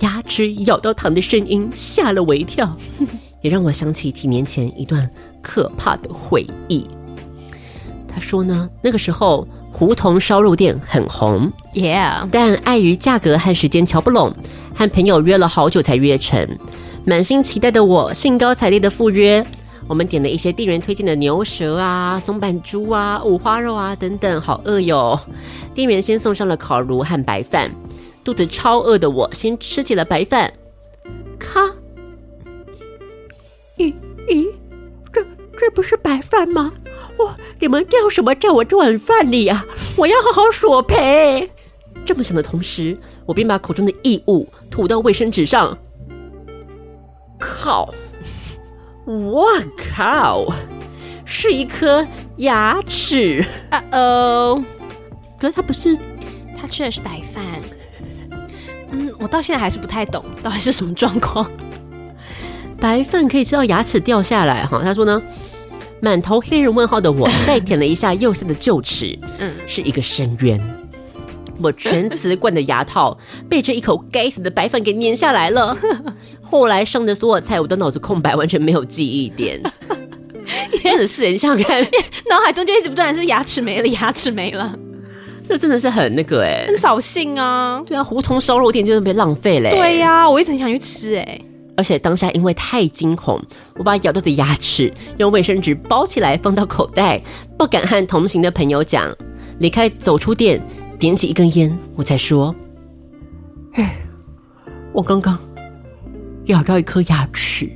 [0.00, 2.76] 牙齿咬到糖的声音吓了我一跳，
[3.40, 5.08] 也让我想起几年前一段
[5.40, 6.86] 可怕的回忆。
[8.12, 14.34] 他说呢，那个时候胡同烧肉店很红，Yeah，但碍于价格和时间瞧不拢，
[14.74, 16.58] 和朋友约了好久才约成。
[17.10, 19.44] 满心期待的我，兴高采烈的赴约。
[19.88, 25.18] 我们点了一些店员推荐的牛舌啊、松阪猪啊、五花肉啊等等，好饿哟！
[25.74, 27.68] 店员先送上了烤炉和白饭，
[28.22, 30.52] 肚子超饿的我先吃起了白饭。
[31.36, 31.66] 咔！
[33.76, 33.92] 咦
[34.28, 34.48] 咦，
[35.12, 35.20] 这
[35.58, 36.72] 这不是白饭吗？
[37.18, 39.66] 哇，你们掉什么在我这碗饭里啊？
[39.96, 41.50] 我要好好索赔！
[42.06, 42.96] 这么想的同时，
[43.26, 45.76] 我便把口中的异物吐到卫生纸上。
[47.40, 47.92] 靠！
[49.04, 50.46] 我靠！
[51.24, 53.44] 是一颗牙齿！
[53.70, 54.62] 啊哦！
[55.40, 55.96] 可是他不是，
[56.60, 57.44] 他吃的是白饭。
[58.90, 61.50] 嗯，我到现在还是不太懂，到底是什么状况？
[62.80, 64.80] 白饭可以吃到牙齿掉下来哈？
[64.82, 65.22] 他说呢，
[66.00, 70.79] 满头黑人问号的我， 再舔了一下右下的臼齿，嗯，是一个深渊。
[71.62, 73.16] 我全瓷罐的牙套
[73.48, 75.76] 被这一口该死的白饭给粘下来了。
[76.42, 79.60] 后来上的所有菜，我的脑子空白，完全没有记忆点。
[80.82, 81.80] 真的是，你想想看，
[82.28, 84.76] 脑海中就一直不断是牙齿没了，牙齿没了。
[85.48, 87.82] 这真的是很那个哎，很扫兴啊。
[87.86, 89.70] 对啊，胡同烧肉店就是被浪费嘞。
[89.70, 91.40] 对呀、啊，我一直很想去吃哎。
[91.76, 93.40] 而且当下因为太惊恐，
[93.76, 97.20] 我把咬到的牙齿用卫生纸包起来放到口袋，
[97.56, 99.10] 不敢和同行的朋友讲。
[99.60, 100.60] 离开，走出店，
[101.00, 102.54] 点起一根烟，我才说
[103.72, 103.96] ：“哎，
[104.92, 105.38] 我刚刚
[106.44, 107.66] 咬到一颗牙齿。”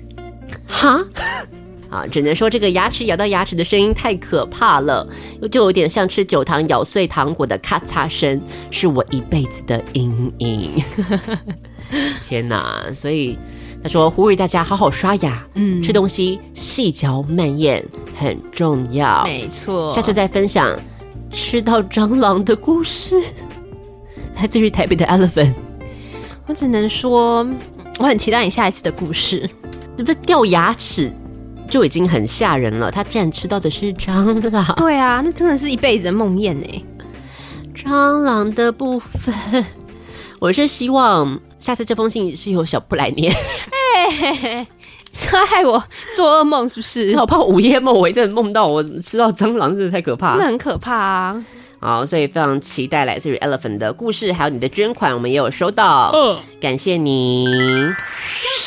[0.69, 1.03] 哈，
[1.89, 5.09] 啊，只能说这个牙齿咬到牙齿的声音太可怕了，
[5.51, 8.39] 就有点像吃酒糖咬碎糖果的咔嚓声，
[8.71, 10.71] 是我一辈子的阴影。
[12.29, 12.93] 天哪！
[12.93, 13.39] 所以。
[13.83, 17.85] 他说：“呼吁大家好好刷牙，嗯，吃东西细嚼慢咽
[18.19, 19.23] 很重要。
[19.25, 20.75] 没错，下次再分享
[21.35, 23.21] 吃到蟑螂的故事。
[24.37, 25.53] 来自于台北的 Elephant，
[26.47, 27.47] 我只能说
[27.99, 29.51] 我很期待你下一次的故事。
[29.97, 31.13] 这不是掉牙齿
[31.69, 34.75] 就已经很吓人了，他竟然吃到的是蟑螂。
[34.77, 36.85] 对啊，那真的是一辈子的梦魇呢。
[37.75, 39.35] 蟑螂的部分，
[40.39, 44.67] 我是希望。”下次这封信是由小布来念，哎、欸，
[45.17, 45.83] 这害我
[46.15, 47.15] 做噩梦是不是？
[47.19, 51.45] 我怕午夜梦，我真的梦到我吃到蟑螂，真的太可怕，真的很可怕啊！
[51.81, 57.47] 好，所以非常期待来自于 Elephant 的故事，还有你的捐款，我们也有收到，嗯，感谢你。
[58.35, 58.64] 休息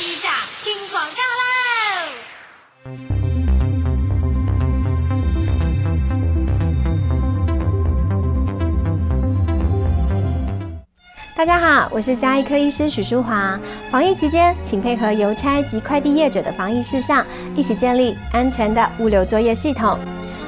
[11.38, 13.60] 大家好，我是家医科医师许淑华。
[13.92, 17.24] 防疫期间，请配合邮差及快递业者的防疫事项，
[17.54, 20.00] 一起建立安全的物流作业系统。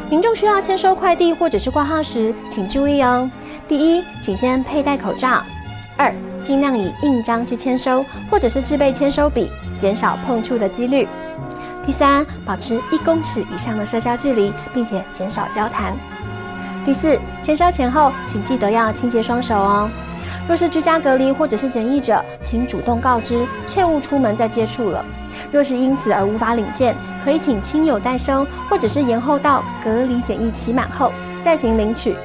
[0.10, 3.30] 民众需要签收快递或者是挂号时，请注意哦。
[3.67, 5.43] 第一，请先佩戴口罩；
[5.95, 11.08] 二，尽量以印章去签收，或者是自备签收笔，减少碰触的几率。
[11.86, 15.95] 第三，保持一公尺以上的社交距离，并且减少交谈。
[16.84, 19.88] 第四，签收前后，请记得要清洁双手哦。
[20.46, 25.04] 若是居家隔离或者是检疫者，请主动告知，切勿出门再接触了。
[25.50, 32.16] 若是因此而无法领件，可以请亲友代收，或者是延后到隔离检疫期满后再行领取。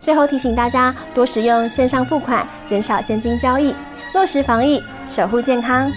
[0.00, 3.74] 最后提醒大家多使用线上付款，减少现金交易，
[4.14, 5.90] 落实防疫，守护健康。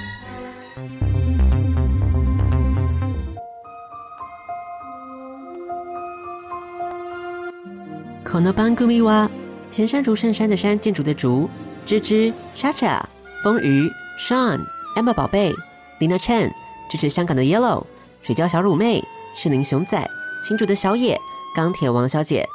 [8.24, 9.30] この番组は
[9.71, 11.49] 前山竹衬衫的山，建筑的竹，
[11.85, 13.07] 芝芝、莎莎、
[13.43, 14.61] 风鱼、Sean、
[14.97, 15.53] Emma 宝贝、
[16.01, 16.51] Lina Chen，
[16.91, 17.85] 支持香港的 Yellow、
[18.23, 20.11] 水饺小乳妹、士林熊仔、
[20.43, 21.21] 新竹的小野、
[21.55, 22.47] 钢铁王小姐。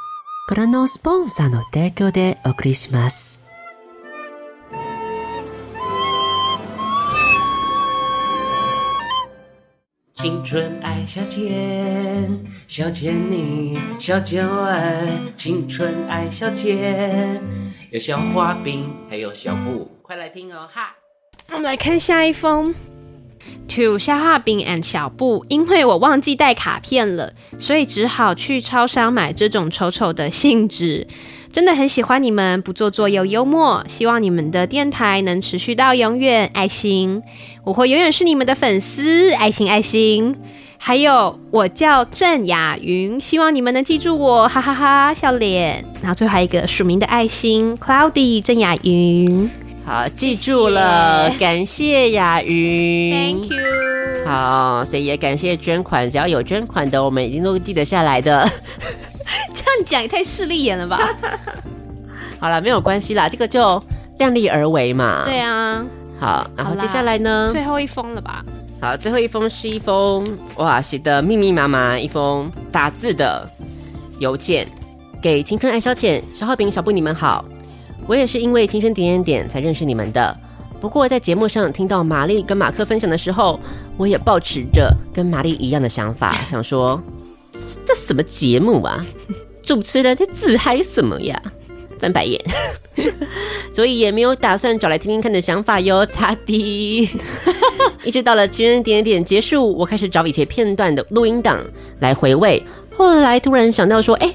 [10.22, 11.50] 青春爱消遣，
[12.68, 15.08] 消遣你，小酒儿。
[15.36, 17.40] 青春爱消遣，
[17.90, 20.96] 有小花饼，还有小布，快来听哦哈！
[21.48, 22.72] 我们来看下一封
[23.68, 31.08] ，To 消化饼 and 小布，因为我忘记带卡片了，所以只好去超商买这种丑丑的信纸。
[31.52, 36.50] 真的很喜欢你们，不做作又幽默，希望你们的电台能持续到永远。
[36.54, 37.22] 爱心，
[37.64, 39.32] 我会永远是你们的粉丝。
[39.34, 40.36] 爱心，爱心。
[40.78, 45.84] 还有，我叫郑雅云，希望你们能记住我，哈哈哈，哈，笑脸。
[46.02, 49.52] 然后最后还有一个署名的爱心，Cloudy 郑雅云。
[49.86, 54.26] 好，记住了，谢谢感谢雅云，Thank you。
[54.26, 58.50] 好，所以也感谢捐款，只要有捐款的，我们一定都记得下来的。
[59.54, 61.00] 这样讲也太势利眼了吧？
[62.40, 63.82] 好了，没有关系啦，这个就
[64.18, 65.22] 量力而为嘛。
[65.24, 65.86] 对啊。
[66.20, 67.50] 好，然后接下来呢？
[67.52, 68.44] 最后一封了吧？
[68.80, 73.50] 好，最后一封是一封哇，写的密密麻麻，一封打字的
[74.20, 74.68] 邮件，
[75.22, 77.44] 给青春爱消遣小浩饼小布，你们好。
[78.08, 80.36] 我也是因为青春点点点才认识你们的。
[80.80, 83.60] 不过在节目上听到玛丽跟马克分享的时候，
[83.98, 87.02] 我也抱持着跟玛丽一样的想法，想说。
[88.12, 89.06] 这什么节目啊？
[89.63, 91.41] 主持人在自嗨什么呀？
[91.97, 92.43] 翻白眼，
[93.74, 96.06] 所以也没有打算找来听听看的想法哟。
[96.06, 97.08] 擦滴，
[98.04, 101.63] 一直到了情人点点点结束，我开始找以前片段的录音档
[102.00, 102.62] 来回味。
[102.93, 104.34] 后来突然想到说，哎，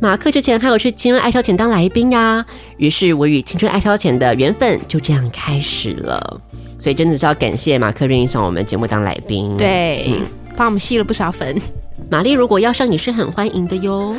[0.00, 2.46] 马克之前还有去青春爱消遣当来宾呀。
[2.76, 6.40] 于是我与青春爱消遣的缘分就这样开始了。
[6.78, 11.60] 所以真的是要感谢马克愿意上我们节目当来宾，对，嗯，帮我们吸了不少粉。
[12.10, 14.10] 玛丽如果要上你是很欢迎的哟。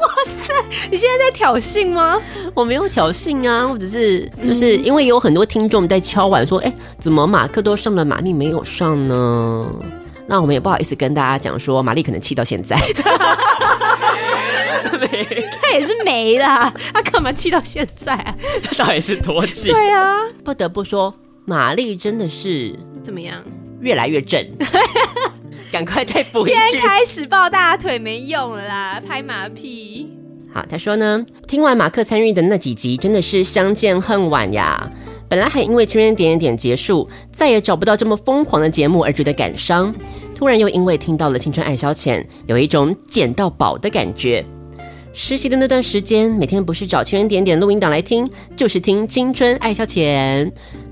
[0.00, 0.52] 哇塞，
[0.90, 2.20] 你现在在挑衅吗？
[2.54, 9.70] 我没有挑衅啊，我只是就是因为有很多听众在敲碗说，哎、欸，怎么马克都上了，玛丽没有上呢？
[10.26, 12.76] 那我们也不好意思跟大家讲说，玛丽可能气到现在。
[15.62, 18.34] 他也是没了，他干嘛气到现在啊？
[18.62, 19.70] 他到底是多气。
[19.70, 21.14] 对啊，不得不说。
[21.44, 23.36] 玛丽真的是怎么样？
[23.80, 24.44] 越来越正，
[25.70, 26.56] 赶快再补一句。
[26.72, 30.08] 先开始抱大腿没用了啦，拍马屁。
[30.52, 34.90] 好，他说呢，听完马克参与的那几集，真的是相见恨晚呀。
[35.28, 39.94] 本来还因为圈圈点点点结束，再也找不到这么疯狂的节目而觉得感伤，
[40.34, 44.44] 突然又因为听到了青春爱消遣，有一种捡到宝的感觉。
[45.12, 50.50] 实习的那段时间，每天不是找圈圈点点录音档来听，就是听青春爱消遣，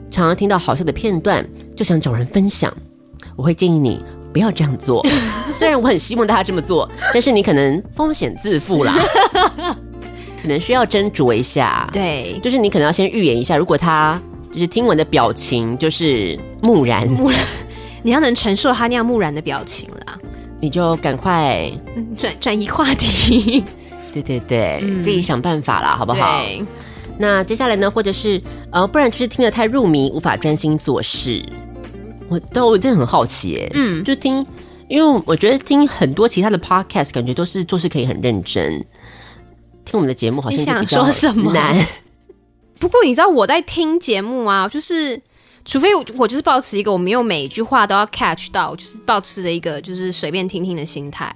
[0.09, 2.73] 常常听到好笑的片段，就想找人分享。
[3.35, 4.01] 我会建议你
[4.33, 5.05] 不要这样做，
[5.53, 8.95] 虽然我很希望大家这么做，但是你可能风险自负啦。
[10.41, 14.21] 可能需要斟酌一下，对，就是你可能要先预演一下，如果他
[14.53, 17.39] 就是听闻的表情就是木然，木然，
[18.05, 20.17] 你要能承受他那样木然的表情啦，
[20.61, 21.69] 你就赶快
[22.17, 23.65] 转转移话题，
[24.13, 26.41] 对对对，嗯、自己想办法啦，好不好？
[27.19, 31.45] 那接下来呢，或者是呃，不然就是听得太入迷，无法专心做事。
[32.29, 34.45] 我但我真的很好奇，哎，嗯，就听，
[34.89, 38.85] 因为我觉得听很多其他的 podcast，感觉都是做事可以很认真。
[39.85, 41.07] 听我们的节目好像就比较难。
[41.07, 41.53] 说什么？
[42.79, 45.21] 不过你知道我在听节目啊，就是
[45.65, 51.33] 除非我，我就是保持一个我没有每一句话都要 catch 到，就是保持着一个就是随便听听的心态，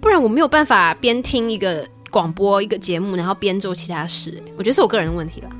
[0.00, 4.42] 不然我没有办法边听一个广播一个节目，然后边做其他事。
[4.56, 5.50] 我觉得是我个人的问题了，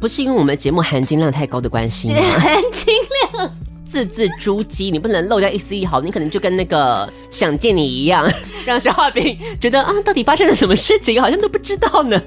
[0.00, 2.14] 不是因为我们节目含金量太高的关系吗？
[2.38, 2.94] 含金
[3.32, 3.63] 量。
[3.88, 8.28] 字字珠玑，你不能漏掉一丝一毫，你可能就跟那个想见你一样，
[8.64, 12.20] 让小画饼觉得啊，到底发生了什么事情，好像都不知道呢。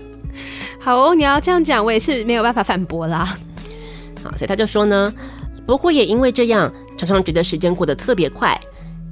[0.79, 3.37] 好哦，你要这样讲，我也是没有办法反驳啦。
[4.23, 5.13] 好，所以他就说呢，
[5.65, 8.59] 不过也因为这样，常常觉得时间过得特别快。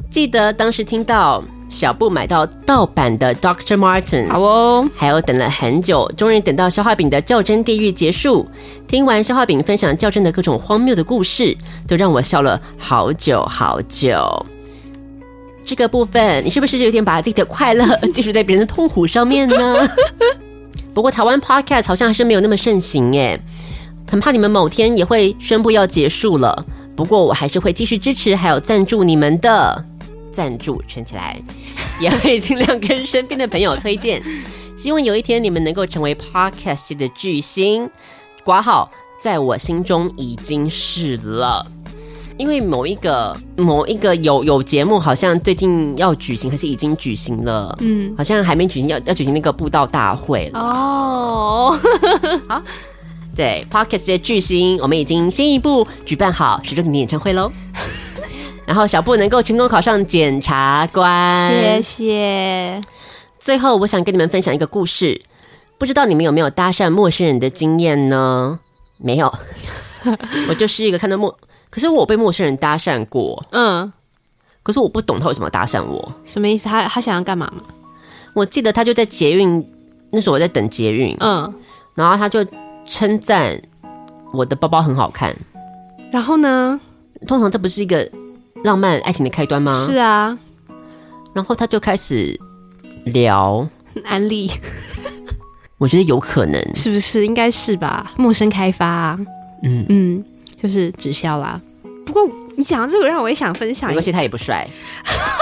[0.09, 1.43] 记得当时听到。
[1.67, 8.47] 小布买到盗版的 Doctor Martens，好哦，还有等了很久，终于等到消化饼的较真地狱结束。
[8.87, 11.55] 听完消化饼分享较真的各种荒谬的故事，
[11.87, 14.45] 都让我笑了好久好久。
[15.65, 19.87] 这个部分，你是不是有点把自己的快乐寄宿在别人的痛苦上面呢？
[20.93, 23.37] 不过台湾 Podcast 好像还是没有那么盛行耶，
[24.09, 26.65] 很怕你们某天也会宣布要结束了。
[26.95, 29.83] 不过我还是会继续支持，还有赞助你们的。
[30.35, 31.41] 赞助存起来，
[32.01, 34.21] 也会尽量跟身边的朋友推荐。
[34.75, 37.89] 希望有一天你们能够成为 Podcast 的巨星。
[38.43, 38.91] 挂号
[39.23, 41.65] 在我心中已经是了，
[42.37, 47.75] 因为某一个某一个有有节目好像最近要举行，还是已经举行了？
[47.79, 50.59] 嗯，好像还没举行，要要举行那个布道大会了。
[50.59, 51.79] 哦，
[52.47, 52.61] 好，
[53.35, 57.51] 对 Podcast 的巨星，我们已经先一步举办好十周年的演唱会喽。
[58.65, 62.81] 然后小布能够成功考上检察官，谢谢。
[63.39, 65.21] 最后，我想跟你们分享一个故事，
[65.77, 68.59] 不知道你们有没有搭讪陌生人的经验呢？
[68.97, 69.31] 没有，
[70.49, 71.37] 我就是一个看到陌，
[71.69, 73.93] 可是我被陌生人搭讪过，嗯，
[74.63, 76.67] 可是我不懂他为什么搭讪我，什么意思？
[76.67, 77.61] 他他想要干嘛吗？
[78.33, 79.63] 我记得他就在捷运，
[80.09, 81.53] 那时候我在等捷运，嗯，
[81.93, 82.43] 然后他就
[82.87, 83.61] 称赞
[84.33, 85.35] 我的包包很好看，
[86.11, 86.79] 然后呢？
[87.27, 88.09] 通常这不是一个。
[88.65, 89.85] 浪漫爱情的开端吗？
[89.85, 90.35] 是啊，
[91.33, 92.37] 然后他就开始
[93.05, 93.65] 聊
[94.03, 94.51] 安利，
[95.77, 97.23] 我觉得有可能，是不是？
[97.25, 98.11] 应该是吧。
[98.17, 99.19] 陌生开发啊，
[99.63, 100.25] 嗯嗯，
[100.57, 101.61] 就是直销啦。
[102.07, 104.67] 不过你讲到这个，让我也想分享一个，而且他也不帅，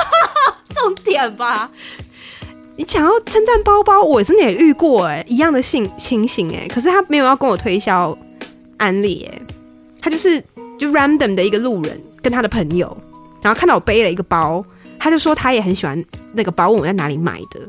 [0.75, 1.71] 重点吧。
[2.75, 8.17] 你讲到称赞包包，我真的也遇过哎，一样的性情形哎，可是他没有要跟我推销
[8.75, 9.41] 安利哎，
[10.01, 10.41] 他就是
[10.77, 12.97] 就 random 的一个路人跟他的朋友。
[13.43, 14.65] 然后看到我背了一个包，
[14.97, 16.03] 他就说他也很喜欢
[16.33, 17.59] 那个包，问我在哪里买的。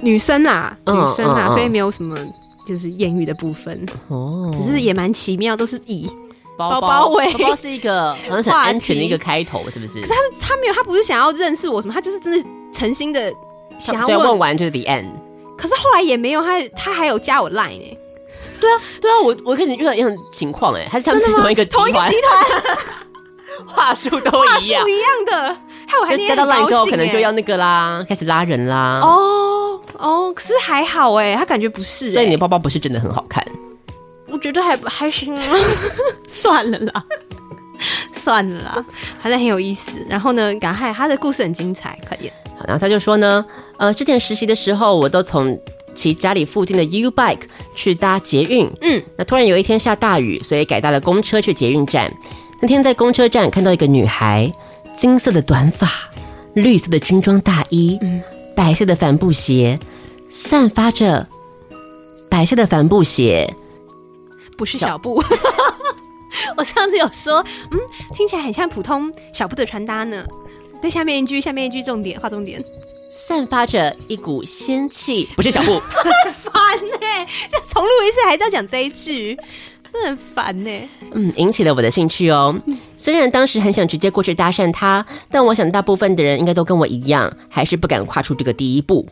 [0.00, 2.16] 女生啊，女生啦，所以没有什么
[2.66, 6.08] 就是艳遇的部分哦，只是也蛮奇妙，都是以
[6.56, 9.94] 包包为包包是一个 很很安全的一个开头，是不是？
[9.94, 13.32] 可是他是他没有，他不是想要认识我什么，他就是真的诚心的
[13.80, 14.18] 想要问。
[14.20, 15.10] 问完就是 the end。
[15.56, 17.98] 可是后来也没有，他他还有加我 line 呢。
[18.60, 22.78] 对啊，对啊，我我跟你遇到一样情况哎，还是他们是同一个同一个集团。
[23.66, 25.56] 话术都一样，一样的，
[25.86, 29.00] 害我还加到 line 之后，可能就要那个啦，开始拉人啦。
[29.02, 33.44] 哦哦，可是还好哎，他感觉不是，所以你的包包不是真的很好看。
[34.30, 35.42] 我觉得还还行啊，
[36.28, 37.04] 算了啦，
[38.12, 38.84] 算了啦，
[39.20, 39.92] 反正很有意思。
[40.08, 42.32] 然后呢，赶快他的故事很精彩，快点。
[42.58, 43.44] 好，然后他就说呢，
[43.78, 45.58] 呃，之前实习的时候，我都从
[45.94, 47.40] 骑家里附近的 U Bike
[47.74, 48.70] 去搭捷运。
[48.82, 52.12] 嗯，那突然有一天下大雨，所以改搭了公车去捷运站。
[52.60, 54.52] 那天在公车站看到一个女孩，
[54.96, 55.88] 金色的短发，
[56.54, 58.20] 绿色的军装大衣，嗯，
[58.56, 59.78] 白色的帆布鞋，
[60.28, 61.28] 散发着
[62.28, 63.54] 白色的帆布鞋，
[64.56, 65.22] 不是小布，
[66.58, 67.78] 我上次有说，嗯，
[68.12, 70.26] 听起来很像普通小布的穿搭呢。
[70.82, 72.62] 对，下面一句，下面一句重点，画重点，
[73.12, 77.26] 散发着一股仙气，不是小布，很烦呢、欸。
[77.68, 79.38] 重录一次，还是要讲这一句，
[79.92, 80.88] 真的很烦呢、欸。
[81.12, 82.54] 嗯，引起了我的兴趣哦。
[82.96, 89.08] 虽然当时很想直接过去搭讪他，但我想大部分的人应该都跟我一样，还是不敢跨出这个第一步。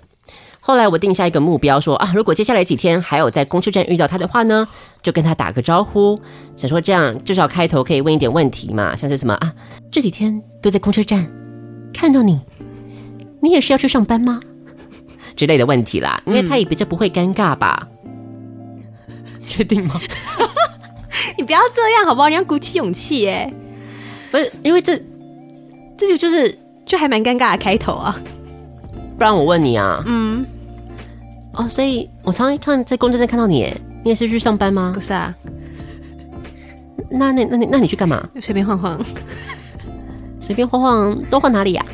[0.60, 4.66] 后来我定下一个目标，说啊，如果接下来几天还有在公车站遇到他的话呢，
[5.00, 6.20] 就跟他打个招呼，
[6.56, 9.52] 想说这样至少开头可以问一点问题嘛，像是什么啊，
[9.92, 11.24] 这几天都在公车站
[11.94, 12.40] 看到你，
[13.40, 14.40] 你也是要去上班吗？
[15.36, 17.86] 之类的问题啦，因为他也比较不会尴尬吧？
[19.46, 20.00] 确定吗？
[21.46, 22.28] 你不要这样好不好？
[22.28, 23.48] 你要鼓起勇气耶，
[24.32, 25.00] 不是因为这
[25.96, 28.16] 这就就是就还蛮尴尬的开头啊，
[29.16, 30.44] 不然我问你啊，嗯。
[31.52, 33.72] 哦，所以我常常看在公车站看到你，
[34.02, 34.90] 你也是去上班吗？
[34.92, 35.32] 不是啊，
[37.12, 38.28] 那那那你那你去干嘛？
[38.42, 39.00] 随便晃晃，
[40.40, 41.84] 随便晃晃都晃哪里呀？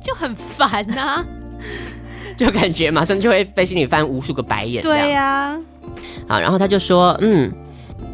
[0.00, 1.26] 就很烦呐，
[2.38, 4.80] 就感觉马上就会被心里翻无数个白眼。
[4.80, 5.58] 对呀，
[6.28, 7.52] 好，然后他就说，嗯，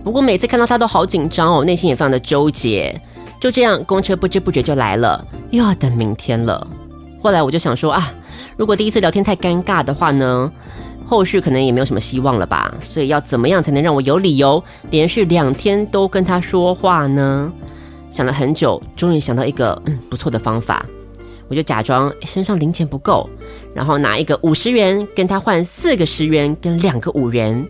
[0.06, 2.94] 不过每次看到他都好紧张哦，内心也非常的纠结。
[3.40, 6.64] 就这样，公车不知不觉就来了，又要等明天了。
[7.20, 8.14] 后来我就想说啊。
[8.56, 10.52] 如果第一次聊天太尴尬的话呢，
[11.08, 12.72] 后续可能也没有什么希望了吧？
[12.84, 17.52] 所以要怎么样才能让我有理由连续两天都跟他说话呢？
[18.08, 20.86] 想了很久，终于想到一个嗯不错的方法，
[21.48, 23.28] 我就假装身上零钱不够，
[23.74, 27.66] 然后拿一个五十元跟他换四个十元跟两个五元，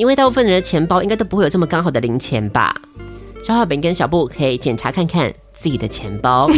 [0.00, 2.74] 因为大部分人的钱包应该都不会有这么刚好的零钱吧？
[3.42, 6.48] 消化饼跟小布可以检查看看自己的钱包。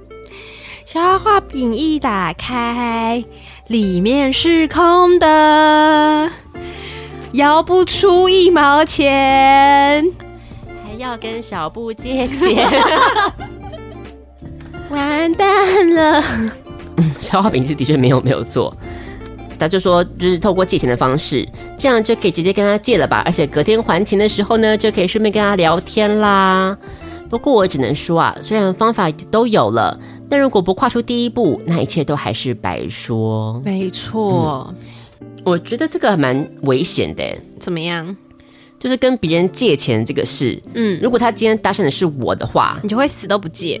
[0.84, 3.24] 消化饼一打开，
[3.68, 6.30] 里面是空的，
[7.32, 10.04] 摇不出一毛钱，
[10.84, 12.68] 还要跟小布借钱，
[14.92, 16.22] 完蛋了。
[16.98, 18.76] 嗯， 消化饼是的确没有没有错，
[19.58, 21.46] 他就说就是透过借钱的方式，
[21.76, 26.76] 这样就可以直接跟他借了吧，而且隔天还钱的时候呢，就可以顺便跟他聊天啦。
[27.28, 29.98] 不过我只能说啊，虽然方法都有了。
[30.30, 33.62] 但如果不跨出第一步，那一切都还是白说。
[33.64, 34.74] 没错，
[35.22, 37.24] 嗯，我觉得这个蛮危险的。
[37.58, 38.14] 怎么样？
[38.78, 43.80] 就是跟别人借钱这个事，嗯，如果他今天搭讪的是我的话，你就会死都不借。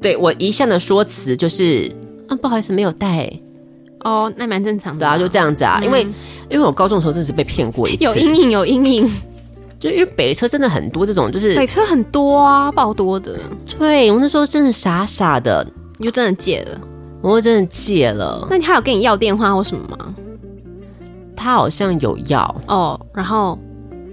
[0.00, 1.90] 对，我一向的说辞就是
[2.28, 3.28] 啊，不好意思，没有带。
[4.04, 5.16] 哦，那蛮正常的啊。
[5.16, 6.02] 对啊，就这样子啊，嗯，因为
[6.50, 9.10] 因为我高中的时候真的是被骗过一次，有阴影，有阴影。
[9.80, 13.38] 就因为北车真的很多这种，就是北车很多啊，爆多的。
[13.78, 15.64] 对，我那时候真的傻傻的，
[15.98, 16.80] 你就真的借了，
[17.22, 18.44] 我就真的借了。
[18.50, 20.14] 那他有跟你要电话或什么吗？
[21.36, 23.56] 他好像有要哦，然后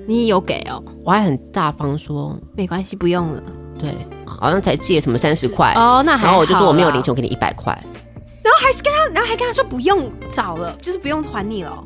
[0.07, 3.41] 你有给哦，我还很大方说没关系，不用了。
[3.79, 3.89] 对，
[4.23, 6.25] 好像才借什么三十块哦，那还好。
[6.27, 7.75] 然后我就说我没有零钱，我给你一百块。
[8.45, 11.83] 然后还是跟他，然后还跟他说不用找了，就是不用还你了。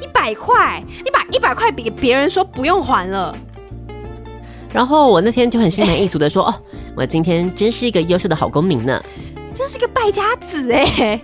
[0.00, 3.36] 一百块，你把一百块给别人说不用还了，
[4.72, 6.54] 然后我那天就很心满意足的说：“欸、哦，
[6.96, 9.02] 我今天真是一个优秀的好公民呢，
[9.52, 11.20] 真是个败家子哎！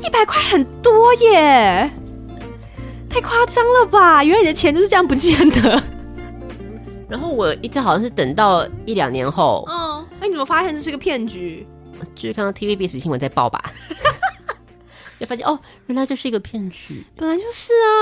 [0.00, 1.90] 一百块很多耶，
[3.10, 4.22] 太夸张了吧？
[4.22, 5.82] 原来你的钱就是这样不见的。”
[7.10, 11.66] 然后我一直好像是等到一两年后，嗯，哎你怎么发现这是个骗局？
[12.14, 13.62] 就是看到 TVBS 新闻在报吧。
[15.20, 17.04] 就发现哦，原来就是一个骗局。
[17.16, 17.94] 本来就是啊，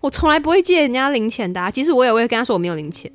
[0.00, 1.70] 我从来不会借人家零钱的啊。
[1.70, 3.10] 其实我也会跟他说我没有零钱。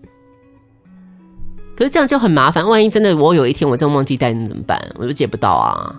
[1.78, 4.78] 可是这样就很麻烦，万一真的我有一天我真的忘记带，你怎么办？
[4.96, 5.96] 我就借不到啊。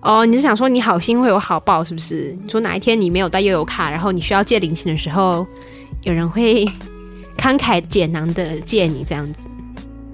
[0.00, 2.36] 哦，你是想说你好心会有好报是不是？
[2.42, 5.46] 你说哪一天你没有带悠游卡，然后你需要借零钱的时候，
[6.02, 6.64] 有人会
[7.36, 9.48] 慷慨解囊的借你这样子？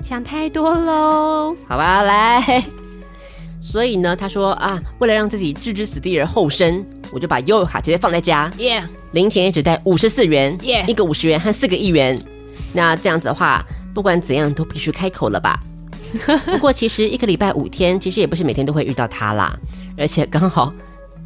[0.02, 1.56] 想太多喽。
[1.68, 2.64] 好吧，来。
[3.60, 8.84] 所以呢，他说啊，为了让自己置之死地而后生，我就把悠游卡直接放在家，Yeah.
[9.12, 10.86] 零钱也只带五十四元，Yeah.
[10.88, 12.22] 一个五十元和四个一元。
[12.72, 15.60] 那这样子的话，不管怎样都必须开口了吧？
[16.46, 19.58] 不过其实一个礼拜五天，其实也不是每天都会遇到他啦，
[19.96, 20.72] 而且刚好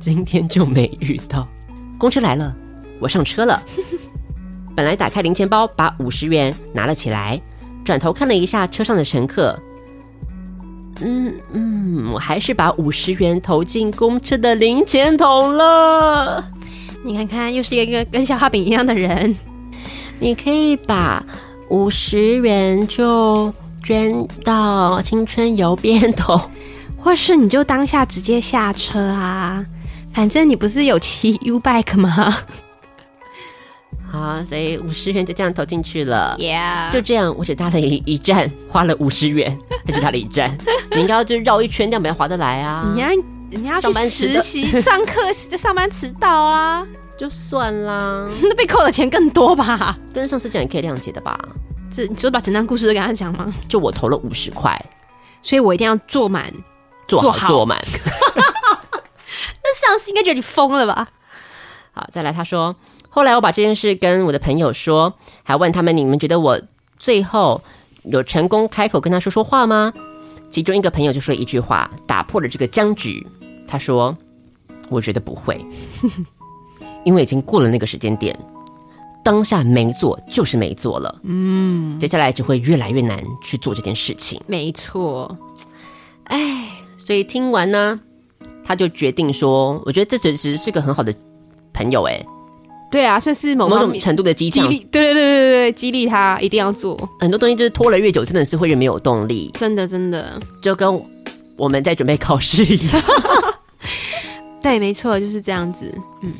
[0.00, 1.46] 今天就没遇到。
[1.98, 2.56] 公车来了，
[2.98, 3.62] 我上车了。
[4.74, 7.40] 本来打开零钱包，把五十元拿了起来，
[7.84, 9.56] 转头看了一下车上的乘客。
[11.02, 16.48] 嗯嗯，我还是把五十元投进公车的零钱桶了。
[17.04, 19.34] 你看看，又是一个跟消化饼一样的人。
[20.20, 21.24] 你可以把
[21.68, 26.40] 五十元就捐到青春邮便桶，
[26.96, 29.64] 或是你就当下直接下车啊。
[30.12, 32.36] 反正你不是有骑 U bike 吗？
[34.12, 36.36] 好，所以五十元就这样投进去了。
[36.38, 40.54] Yeah，就这样，我只搭了一一站，花了五十元， 还只搭了一站。
[40.90, 42.92] 你应该要就绕一圈，这样比较划得来啊。
[42.94, 43.08] 你要
[43.50, 46.86] 人家要去实习、上课，上班迟到啦，
[47.16, 48.28] 就算啦。
[48.44, 49.96] 那被扣的钱更多吧？
[50.12, 51.38] 跟上司讲也可以谅解的吧？
[51.90, 53.50] 这你说把整段故事都跟他讲吗？
[53.66, 54.78] 就我投了五十块，
[55.40, 56.52] 所以我一定要做满，
[57.08, 57.82] 做好做满。
[59.64, 61.08] 那上司应该觉得你疯了吧？
[61.94, 62.76] 好，再来，他说。
[63.14, 66.58] 后来我把这件事跟我的朋友说，还问他们：你们觉得我
[66.98, 67.62] 最后
[68.04, 69.92] 有成功开口跟他说说话吗？
[70.50, 73.26] 其中一个朋友就说了一句话，打破了这个僵局。
[73.68, 74.16] 他说
[74.88, 75.62] ：“我觉得不会，
[77.04, 78.34] 因为已经过了那个时间点，
[79.22, 81.20] 当下没做就是没做了。
[81.22, 84.40] 嗯，接下来只会越来越难去做这件事情。
[84.46, 85.36] 没错，
[86.24, 88.00] 哎，所以听完呢，
[88.64, 91.14] 他就决定说：我觉得这只是一个很好的
[91.74, 92.24] 朋友，哎。”
[92.92, 94.86] 对啊，算是某，某种程度的激励。
[94.90, 97.08] 对对对对对，激励他一定要做。
[97.18, 99.50] 很多东西就是拖了越久，真的是会越没有动力。
[99.54, 101.02] 真的真的，就跟
[101.56, 103.02] 我们在准备考试一样。
[104.62, 105.90] 对，没错，就是这样子。
[106.22, 106.34] 嗯，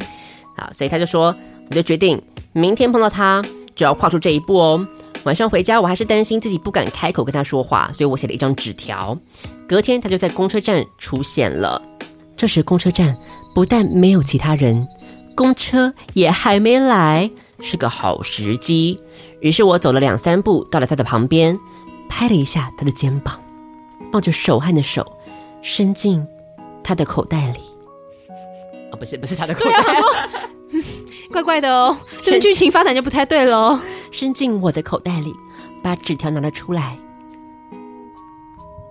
[0.57, 1.35] 好，所以他就说，
[1.71, 2.21] 我就决定
[2.53, 3.43] 明天碰到他
[3.75, 4.87] 就要跨出这一步哦。
[5.25, 9.17] 晚上回家，我还是担心自己不敢开口跟他说话，所以我写了一张纸条。
[9.67, 11.81] 隔天他就在公车站出现了。
[12.37, 13.17] 这时公车站
[13.55, 14.87] 不但没有其他人。
[15.35, 17.31] 公车也还没来，
[17.61, 19.01] 是个好时机。
[19.41, 21.59] 于是我走了两三步，到了他的旁边，
[22.09, 23.41] 拍了一下他的肩膀，
[24.13, 25.19] 抱着手汗的手
[25.63, 26.25] 伸进
[26.85, 27.61] 他的口袋里。
[28.93, 30.05] 哦，不是，不是他的口袋，啊、
[31.33, 31.97] 怪怪的哦。
[32.23, 33.81] 这个剧情发展就不太对喽。
[34.11, 35.33] 伸进我的口袋里，
[35.83, 36.99] 把纸条拿了出来，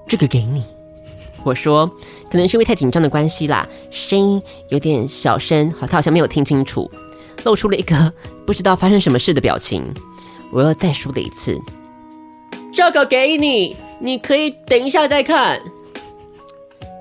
[0.07, 0.63] 这个给你。
[1.43, 1.89] 我说，
[2.29, 6.89] 可能是因为太紧张的关系啦，声音有点小声，好，他好像没有听清楚，
[7.43, 8.13] 露出了一个
[8.45, 9.83] 不知道发生什么事的表情。
[10.51, 11.59] 我又再说了一次，
[12.73, 15.61] 这个给你，你可以等一下再看。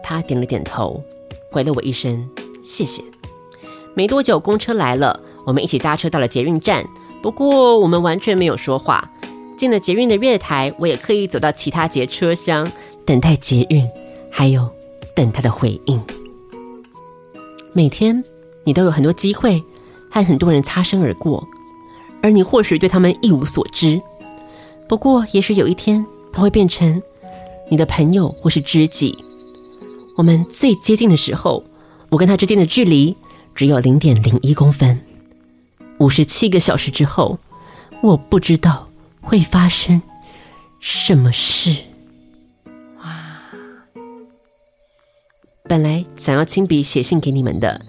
[0.02, 1.02] 他点了点头，
[1.50, 2.28] 回了我一声
[2.64, 3.02] 谢谢。
[3.94, 6.84] 没多久，公车来了，我们一起搭车到了捷运站。
[7.22, 9.10] 不过我们完全没有说话。
[9.58, 12.70] 进了捷运的月台，我也刻意走到其他节车厢，
[13.04, 13.86] 等待捷运。
[14.30, 14.70] 还有，
[15.14, 16.00] 等他的回应。
[17.72, 18.24] 每天
[18.64, 19.62] 你都有很多机会
[20.10, 21.46] 和很多人擦身而过，
[22.22, 24.00] 而你或许对他们一无所知。
[24.88, 27.00] 不过，也许有一天他会变成
[27.70, 29.16] 你的朋友或是知己。
[30.16, 31.64] 我们最接近的时候，
[32.08, 33.16] 我跟他之间的距离
[33.54, 35.00] 只有零点零一公分。
[35.98, 37.38] 五十七个小时之后，
[38.02, 38.88] 我不知道
[39.20, 40.02] 会发生
[40.80, 41.84] 什么事。
[45.70, 47.80] 本来想要亲笔写信给你们的，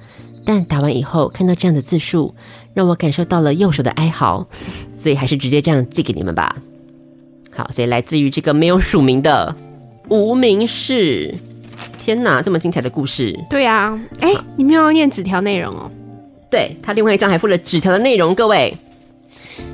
[0.45, 2.35] 但打完以后看到这样的字数，
[2.75, 4.47] 让我感受到了右手的哀嚎，
[4.93, 6.57] 所以还是直接这样寄给你们吧。
[7.49, 9.55] 好，所以来自于这个没有署名的
[10.09, 11.33] 无名氏。
[11.99, 13.35] 天哪，这么精彩的故事！
[13.49, 15.89] 对啊，哎，你没有要念纸条内容哦？
[16.51, 18.77] 对，他另外一张还附了纸条的内容，各位，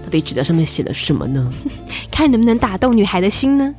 [0.06, 1.52] 到底纸条上面写了什么呢？
[2.10, 3.76] 看能不能打动女孩的心呢？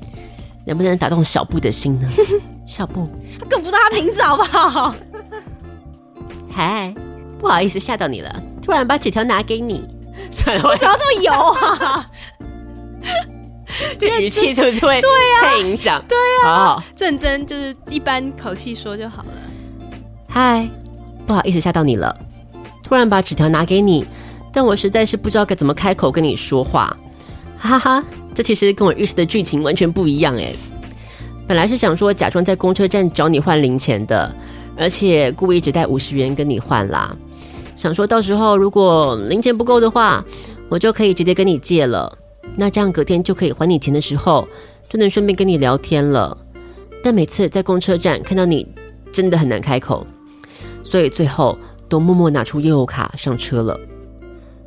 [0.68, 2.06] 能不能打动小布的心呢？
[2.66, 3.08] 小布，
[3.40, 4.94] 他更不知道他名字好不好？
[6.52, 6.94] 嗨，
[7.38, 9.82] 不好意思吓到你了，突然把纸条拿给你，
[10.30, 12.06] 算了，为什么要这么油啊？
[13.98, 15.40] 这语气是不是会对呀？
[15.40, 16.04] 太影响？
[16.06, 19.32] 对呀，好好，认真就是一般口气说就好了。
[20.28, 20.68] 嗨，
[21.26, 22.14] 不好意思吓到你了，
[22.82, 24.06] 突然把纸条拿给你，
[24.52, 26.94] 但我实在是不知道该怎么开口跟你说话，
[27.58, 28.04] 哈哈哈。
[28.39, 30.55] 这其实跟我预设的剧情完全不一样哎！
[31.45, 34.32] 本来是想说假装在公车站找你换零钱的，
[34.76, 37.16] 而且故意只带五十元跟你换啦。
[37.74, 40.24] 想说到时候如果零钱不够的话，
[40.68, 42.16] 我就可以直接跟你借了。
[42.55, 44.47] 那这样隔天就可以还你钱的时候，
[44.89, 46.39] 就能顺便跟你聊天了。
[47.03, 48.64] 但每次在公车站看到你，
[49.12, 50.07] 真的很难开口，
[50.84, 51.59] 所以最后
[51.89, 53.76] 都默默拿出悠游卡上车了。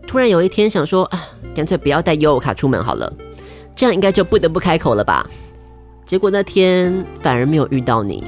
[0.05, 3.09] 突然有一天想说啊，干脆不要带悠游卡出门好了。
[3.76, 5.26] 这样应该就不得不开口了吧？
[6.05, 8.24] 结果那天反而没有遇到你，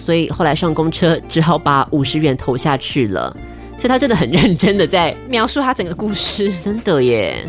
[0.00, 3.36] 所以后来上公车只好把五十元投下去了。
[3.76, 7.44] 所以他真的很认真的在描述他整个故事， 真的耶！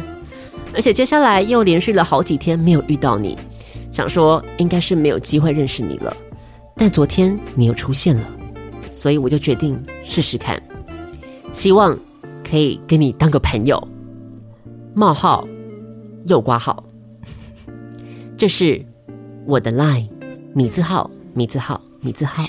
[0.76, 3.36] 而且接下来又连续了好几天没有遇到你，
[3.92, 6.16] 想说应该是没有机会认识你了。
[6.76, 8.32] 但昨天你又出现了，
[8.92, 10.62] 所以我就决定试试看，
[11.52, 11.98] 希望
[12.48, 13.82] 可以跟你当个朋友。
[14.94, 15.48] 冒号
[16.28, 16.84] 又挂号。
[18.40, 18.82] 这是
[19.46, 20.08] 我的 line，
[20.56, 22.46] 米字号，米字号，米字号。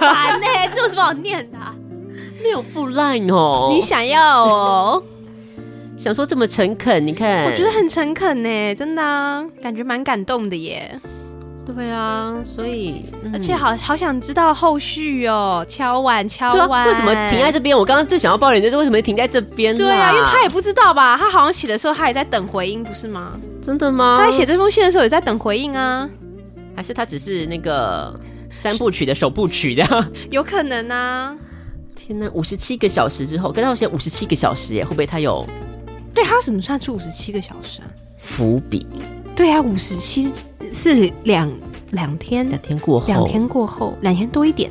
[0.00, 1.58] 烦呢，这有什么好念的？
[2.42, 3.70] 没有附 line 哦。
[3.72, 5.00] 你想要哦？
[5.96, 11.00] 想说这么诚恳，你看，我觉得很诚恳呢，真的啊，感觉蛮感动的耶。
[11.74, 17.76] 对啊，所以、嗯、而且好好想知道后续哦，敲碗敲碗、啊，为什么停在这边？
[17.76, 19.76] 我刚刚最想要抱怨就是为什么停在这边？
[19.76, 23.38] 对啊，因为他也不知道吧，他好像写的时候他也在等回应，不是吗？
[23.60, 24.16] 真的吗？
[24.18, 26.08] 他在写这封信的时候也在等回应啊，
[26.74, 28.18] 还是他只是那个
[28.50, 29.84] 三部曲的首部曲的？
[30.30, 31.36] 有可能啊！
[31.94, 35.46] 天哪，五十七个小时之后，跟他写五十七个小时耶，会不会他有？
[36.14, 37.86] 对，他怎么算出五十七个小时啊？
[38.16, 38.86] 伏笔。
[39.38, 40.32] 对啊，五十七
[40.74, 41.48] 是两
[41.92, 44.68] 两天，两天过后，两天过后，两天多一点，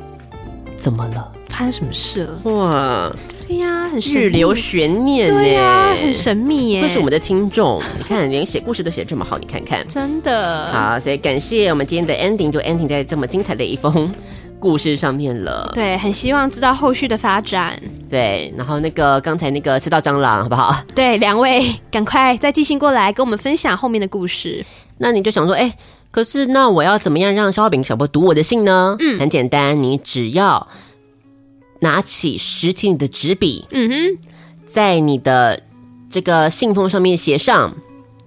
[0.76, 1.32] 怎么了？
[1.48, 2.52] 发生什么事了？
[2.52, 3.10] 哇，
[3.48, 6.82] 对呀、啊，很神秘，日留悬念，对呀、啊，很神秘耶。
[6.82, 10.70] 这是我们的听众，你看，连写故事都写这么好，你看看，真的。
[10.70, 14.12] 好，所以感谢我们今天的 ending，就 ending 在这么精彩的一封
[14.60, 15.70] 故事上面了。
[15.74, 17.80] 对，很希望知道后续的发展。
[18.08, 20.82] 对，然后那个刚才那个吃到蟑螂，好不好？
[20.94, 24.64] 对，两位赶快再寄信过来，跟我们分享后面的故事。
[24.98, 25.76] 那你就想说，哎，
[26.10, 28.96] 可是那我要怎么样让消化饼小波读我的信呢？
[29.00, 30.66] 嗯，很简单，你只要
[31.80, 34.18] 拿起拾起你的纸笔，嗯哼，
[34.72, 35.62] 在你的
[36.10, 37.74] 这个信封上面写上。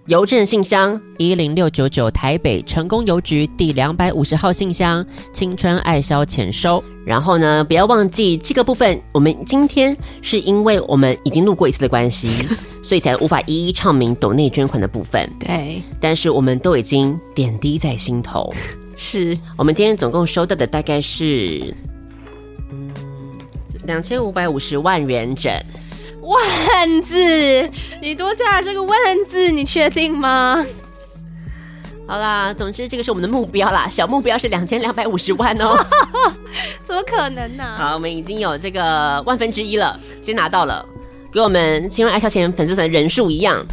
[0.07, 6.83] 邮政信箱一零六九九台北成功邮局第两百五十号信箱，青春爱消遣收。
[7.05, 8.99] 然后呢，不要忘记这个部分。
[9.11, 12.47] 我们今天是因为我们已经录过一次的关系，
[12.81, 15.31] 所以才无法一一唱名抖内捐款的部分。
[15.39, 18.51] 对，但是我们都已经点滴在心头。
[18.97, 21.73] 是我们今天总共收到的大概是
[22.71, 22.89] 嗯
[23.85, 25.53] 两千五百五十万元整。
[26.21, 27.69] 万字，
[28.01, 28.97] 你多加了这个万
[29.29, 30.65] 字，你确定吗？
[32.07, 35.77] 好啦，总之这个是我们的目标啦，小目标是两千两百五十万哦。
[36.83, 37.77] 怎么可能呢、啊？
[37.77, 40.85] 好，我们已经有这个万分之一了，先拿到了，
[41.31, 43.65] 跟我们千万爱消遣粉丝团人数一样，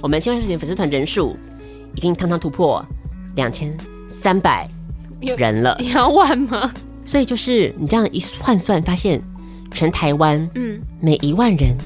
[0.00, 1.36] 我们千万爱消遣粉丝团人数
[1.94, 2.84] 已经堂堂突破
[3.34, 3.76] 两千
[4.08, 4.68] 三百
[5.20, 5.76] 人了。
[5.78, 6.72] 你要万吗？
[7.04, 9.22] 所以就是你这样一换算，发现。
[9.76, 11.76] 全台湾，嗯，每一万人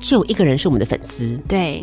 [0.00, 1.82] 就有一个人是我们的粉丝，对，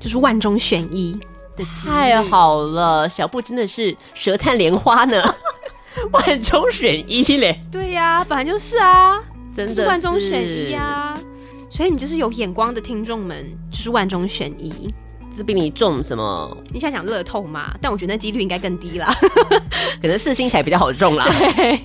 [0.00, 1.16] 就是万中选一
[1.56, 5.22] 的，太好了，小布真的是舌灿莲花呢，
[6.10, 9.22] 万中选一嘞，对呀、啊，本来就是啊，
[9.54, 11.16] 真的是，是万中选一啊，
[11.68, 14.92] 所以你就是有眼光的听众们，就是万中选一，
[15.36, 16.56] 这比你中什么？
[16.72, 17.72] 你想讲乐透嘛？
[17.80, 19.14] 但我觉得那几率应该更低啦，
[20.02, 21.24] 可能四星才比较好中啦。
[21.56, 21.80] 对。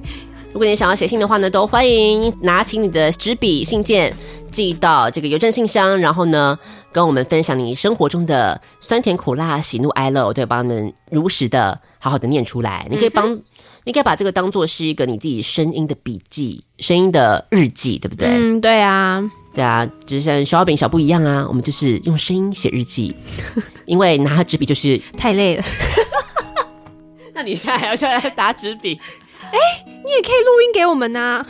[0.55, 4.15] 如果你想要写信的话呢，都欢迎拿起你的纸笔信件
[4.53, 6.57] 寄到这个邮政信箱，然后呢，
[6.93, 12.87] 跟我们分享你生活中的酸甜苦辣、喜怒哀乐，我都会帮你们如实的、好好的念出来。
[12.89, 13.43] 你可以帮，嗯、
[13.83, 18.29] 你可以把这个当做是一个你自己声音的笔记、声音的日记，对不对？
[18.29, 23.13] 嗯，对啊，对啊，就是像小饼小不一样啊，我们就是用声音写日记，
[23.85, 25.63] 因为拿纸笔就是太累了。
[27.35, 28.97] 那你现在还要再来打纸笔？
[29.51, 29.59] 哎，
[30.05, 31.47] 你也可以录音给我们呐、啊！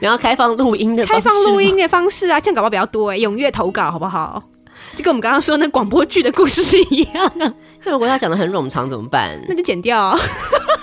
[0.00, 4.42] 然后开放录音的开放录音的方式啊，这样搞不好比较多哎，踊跃投稿好不好？
[4.96, 7.54] 就跟我们刚刚说那广播剧的故事一样啊。
[7.82, 9.40] 如果他讲的很冗长怎么办？
[9.48, 10.18] 那就剪掉、啊。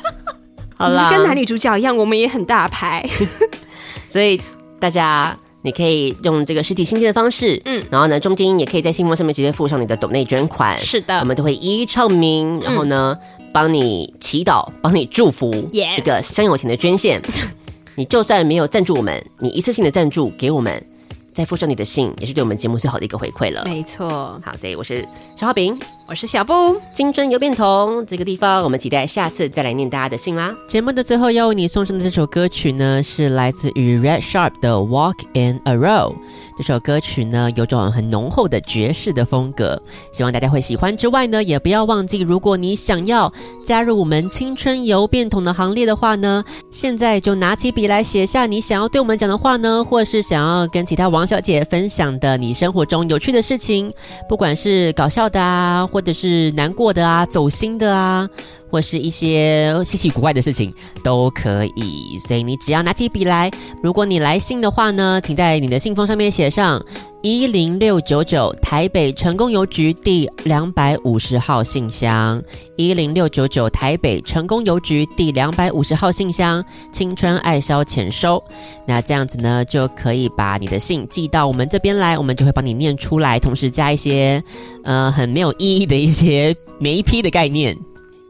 [0.78, 3.08] 好啦， 跟男女主角一样，我们也很大牌。
[4.08, 4.42] 所以
[4.80, 5.36] 大家
[5.66, 10.80] 你可以用这个实体信件的方式，嗯，然后呢，中间也可以在信封上面直接附上你的抖内捐款。
[10.80, 13.18] 是的，我们都会一一唱名，然后呢。
[13.20, 17.22] 嗯帮你祈祷，帮你祝福，一个香油钱的捐献。
[17.96, 20.86] 你就算没有赞助我们，你一次性的赞助给我们，
[21.34, 23.64] 再附上你的信，也是对我们节目最好的一个回馈了。
[23.64, 24.38] 没错。
[24.44, 25.78] 好，所以我是小花饼，
[26.08, 26.54] 我是小布，
[26.94, 30.56] 青春邮变通这个地方，我们期待下次再来念大家的信啦。
[30.66, 36.14] 节目的最后要为你送上的这首歌曲呢，是来自于 Red Sharp 的《Walk in a Row》。
[36.58, 39.78] 这首歌曲呢，有种很浓厚的爵士的风格，
[40.14, 40.96] 希望大家会喜欢。
[40.96, 43.34] 之外呢，也不要忘记，如果你想要
[43.66, 53.92] 加入我们青春邮变通的行列的话呢，现在就拿起笔来写下你想要对我们讲的话呢，或是想要跟其他王小姐分享的你生活中有趣的事情，
[54.30, 58.30] 不管是搞笑的啊，或者是难过的啊，走心的啊。
[58.70, 63.52] 或是一些稀奇古怪的事情都可以，所以你只要拿起笔来。
[63.82, 66.84] 如果你来信的话呢，请在你的信封上面写上
[67.22, 72.42] 一零六九九台北成功邮局第两百五十号信箱，
[72.76, 78.44] 一零六九九台北成功邮局第两百五十号信箱，青春爱消遣收。
[78.86, 84.44] 那这样子呢，就可以把你的信寄到我们这边来，我们就会帮你念出来，同时加一些
[84.84, 87.76] 呃很没有意义的一些没批的概念。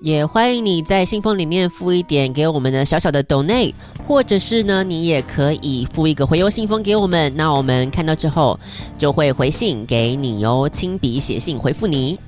[0.01, 3.73] 也欢迎你在信封里面附一点给我们的小小的 donate，
[4.05, 8.59] 或者是呢，你也可以附一个回邮信封给我们，那我们看到之后
[8.97, 12.19] 就会回信给你哟，亲笔写信回复你。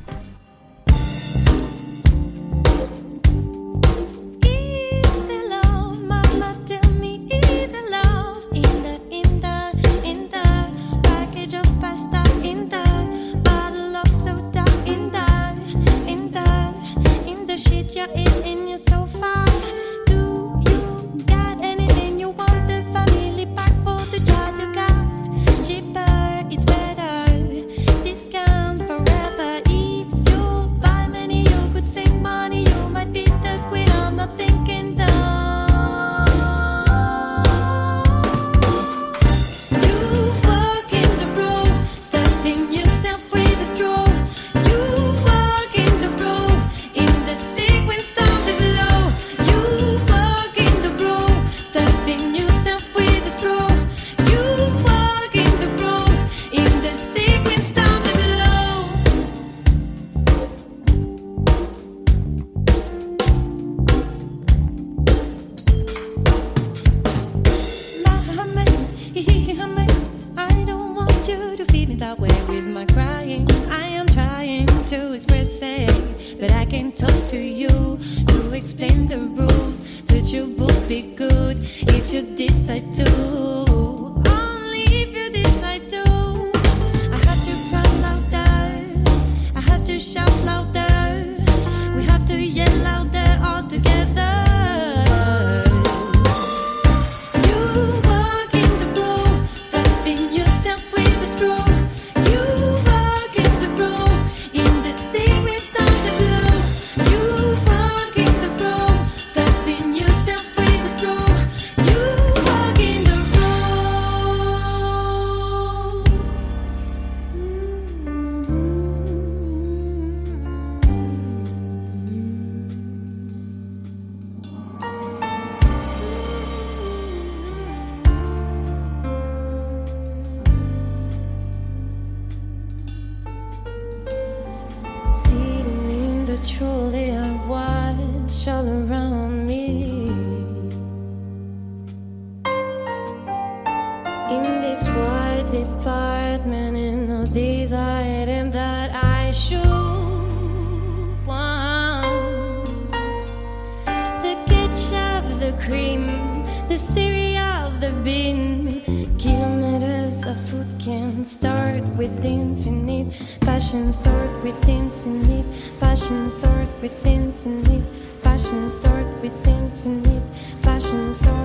[162.37, 163.07] infinite.
[163.41, 165.45] Passion stored with infinite.
[165.79, 167.85] Passion stored with infinite.
[168.23, 170.23] Passion stored with infinite.
[170.61, 171.36] Passion stored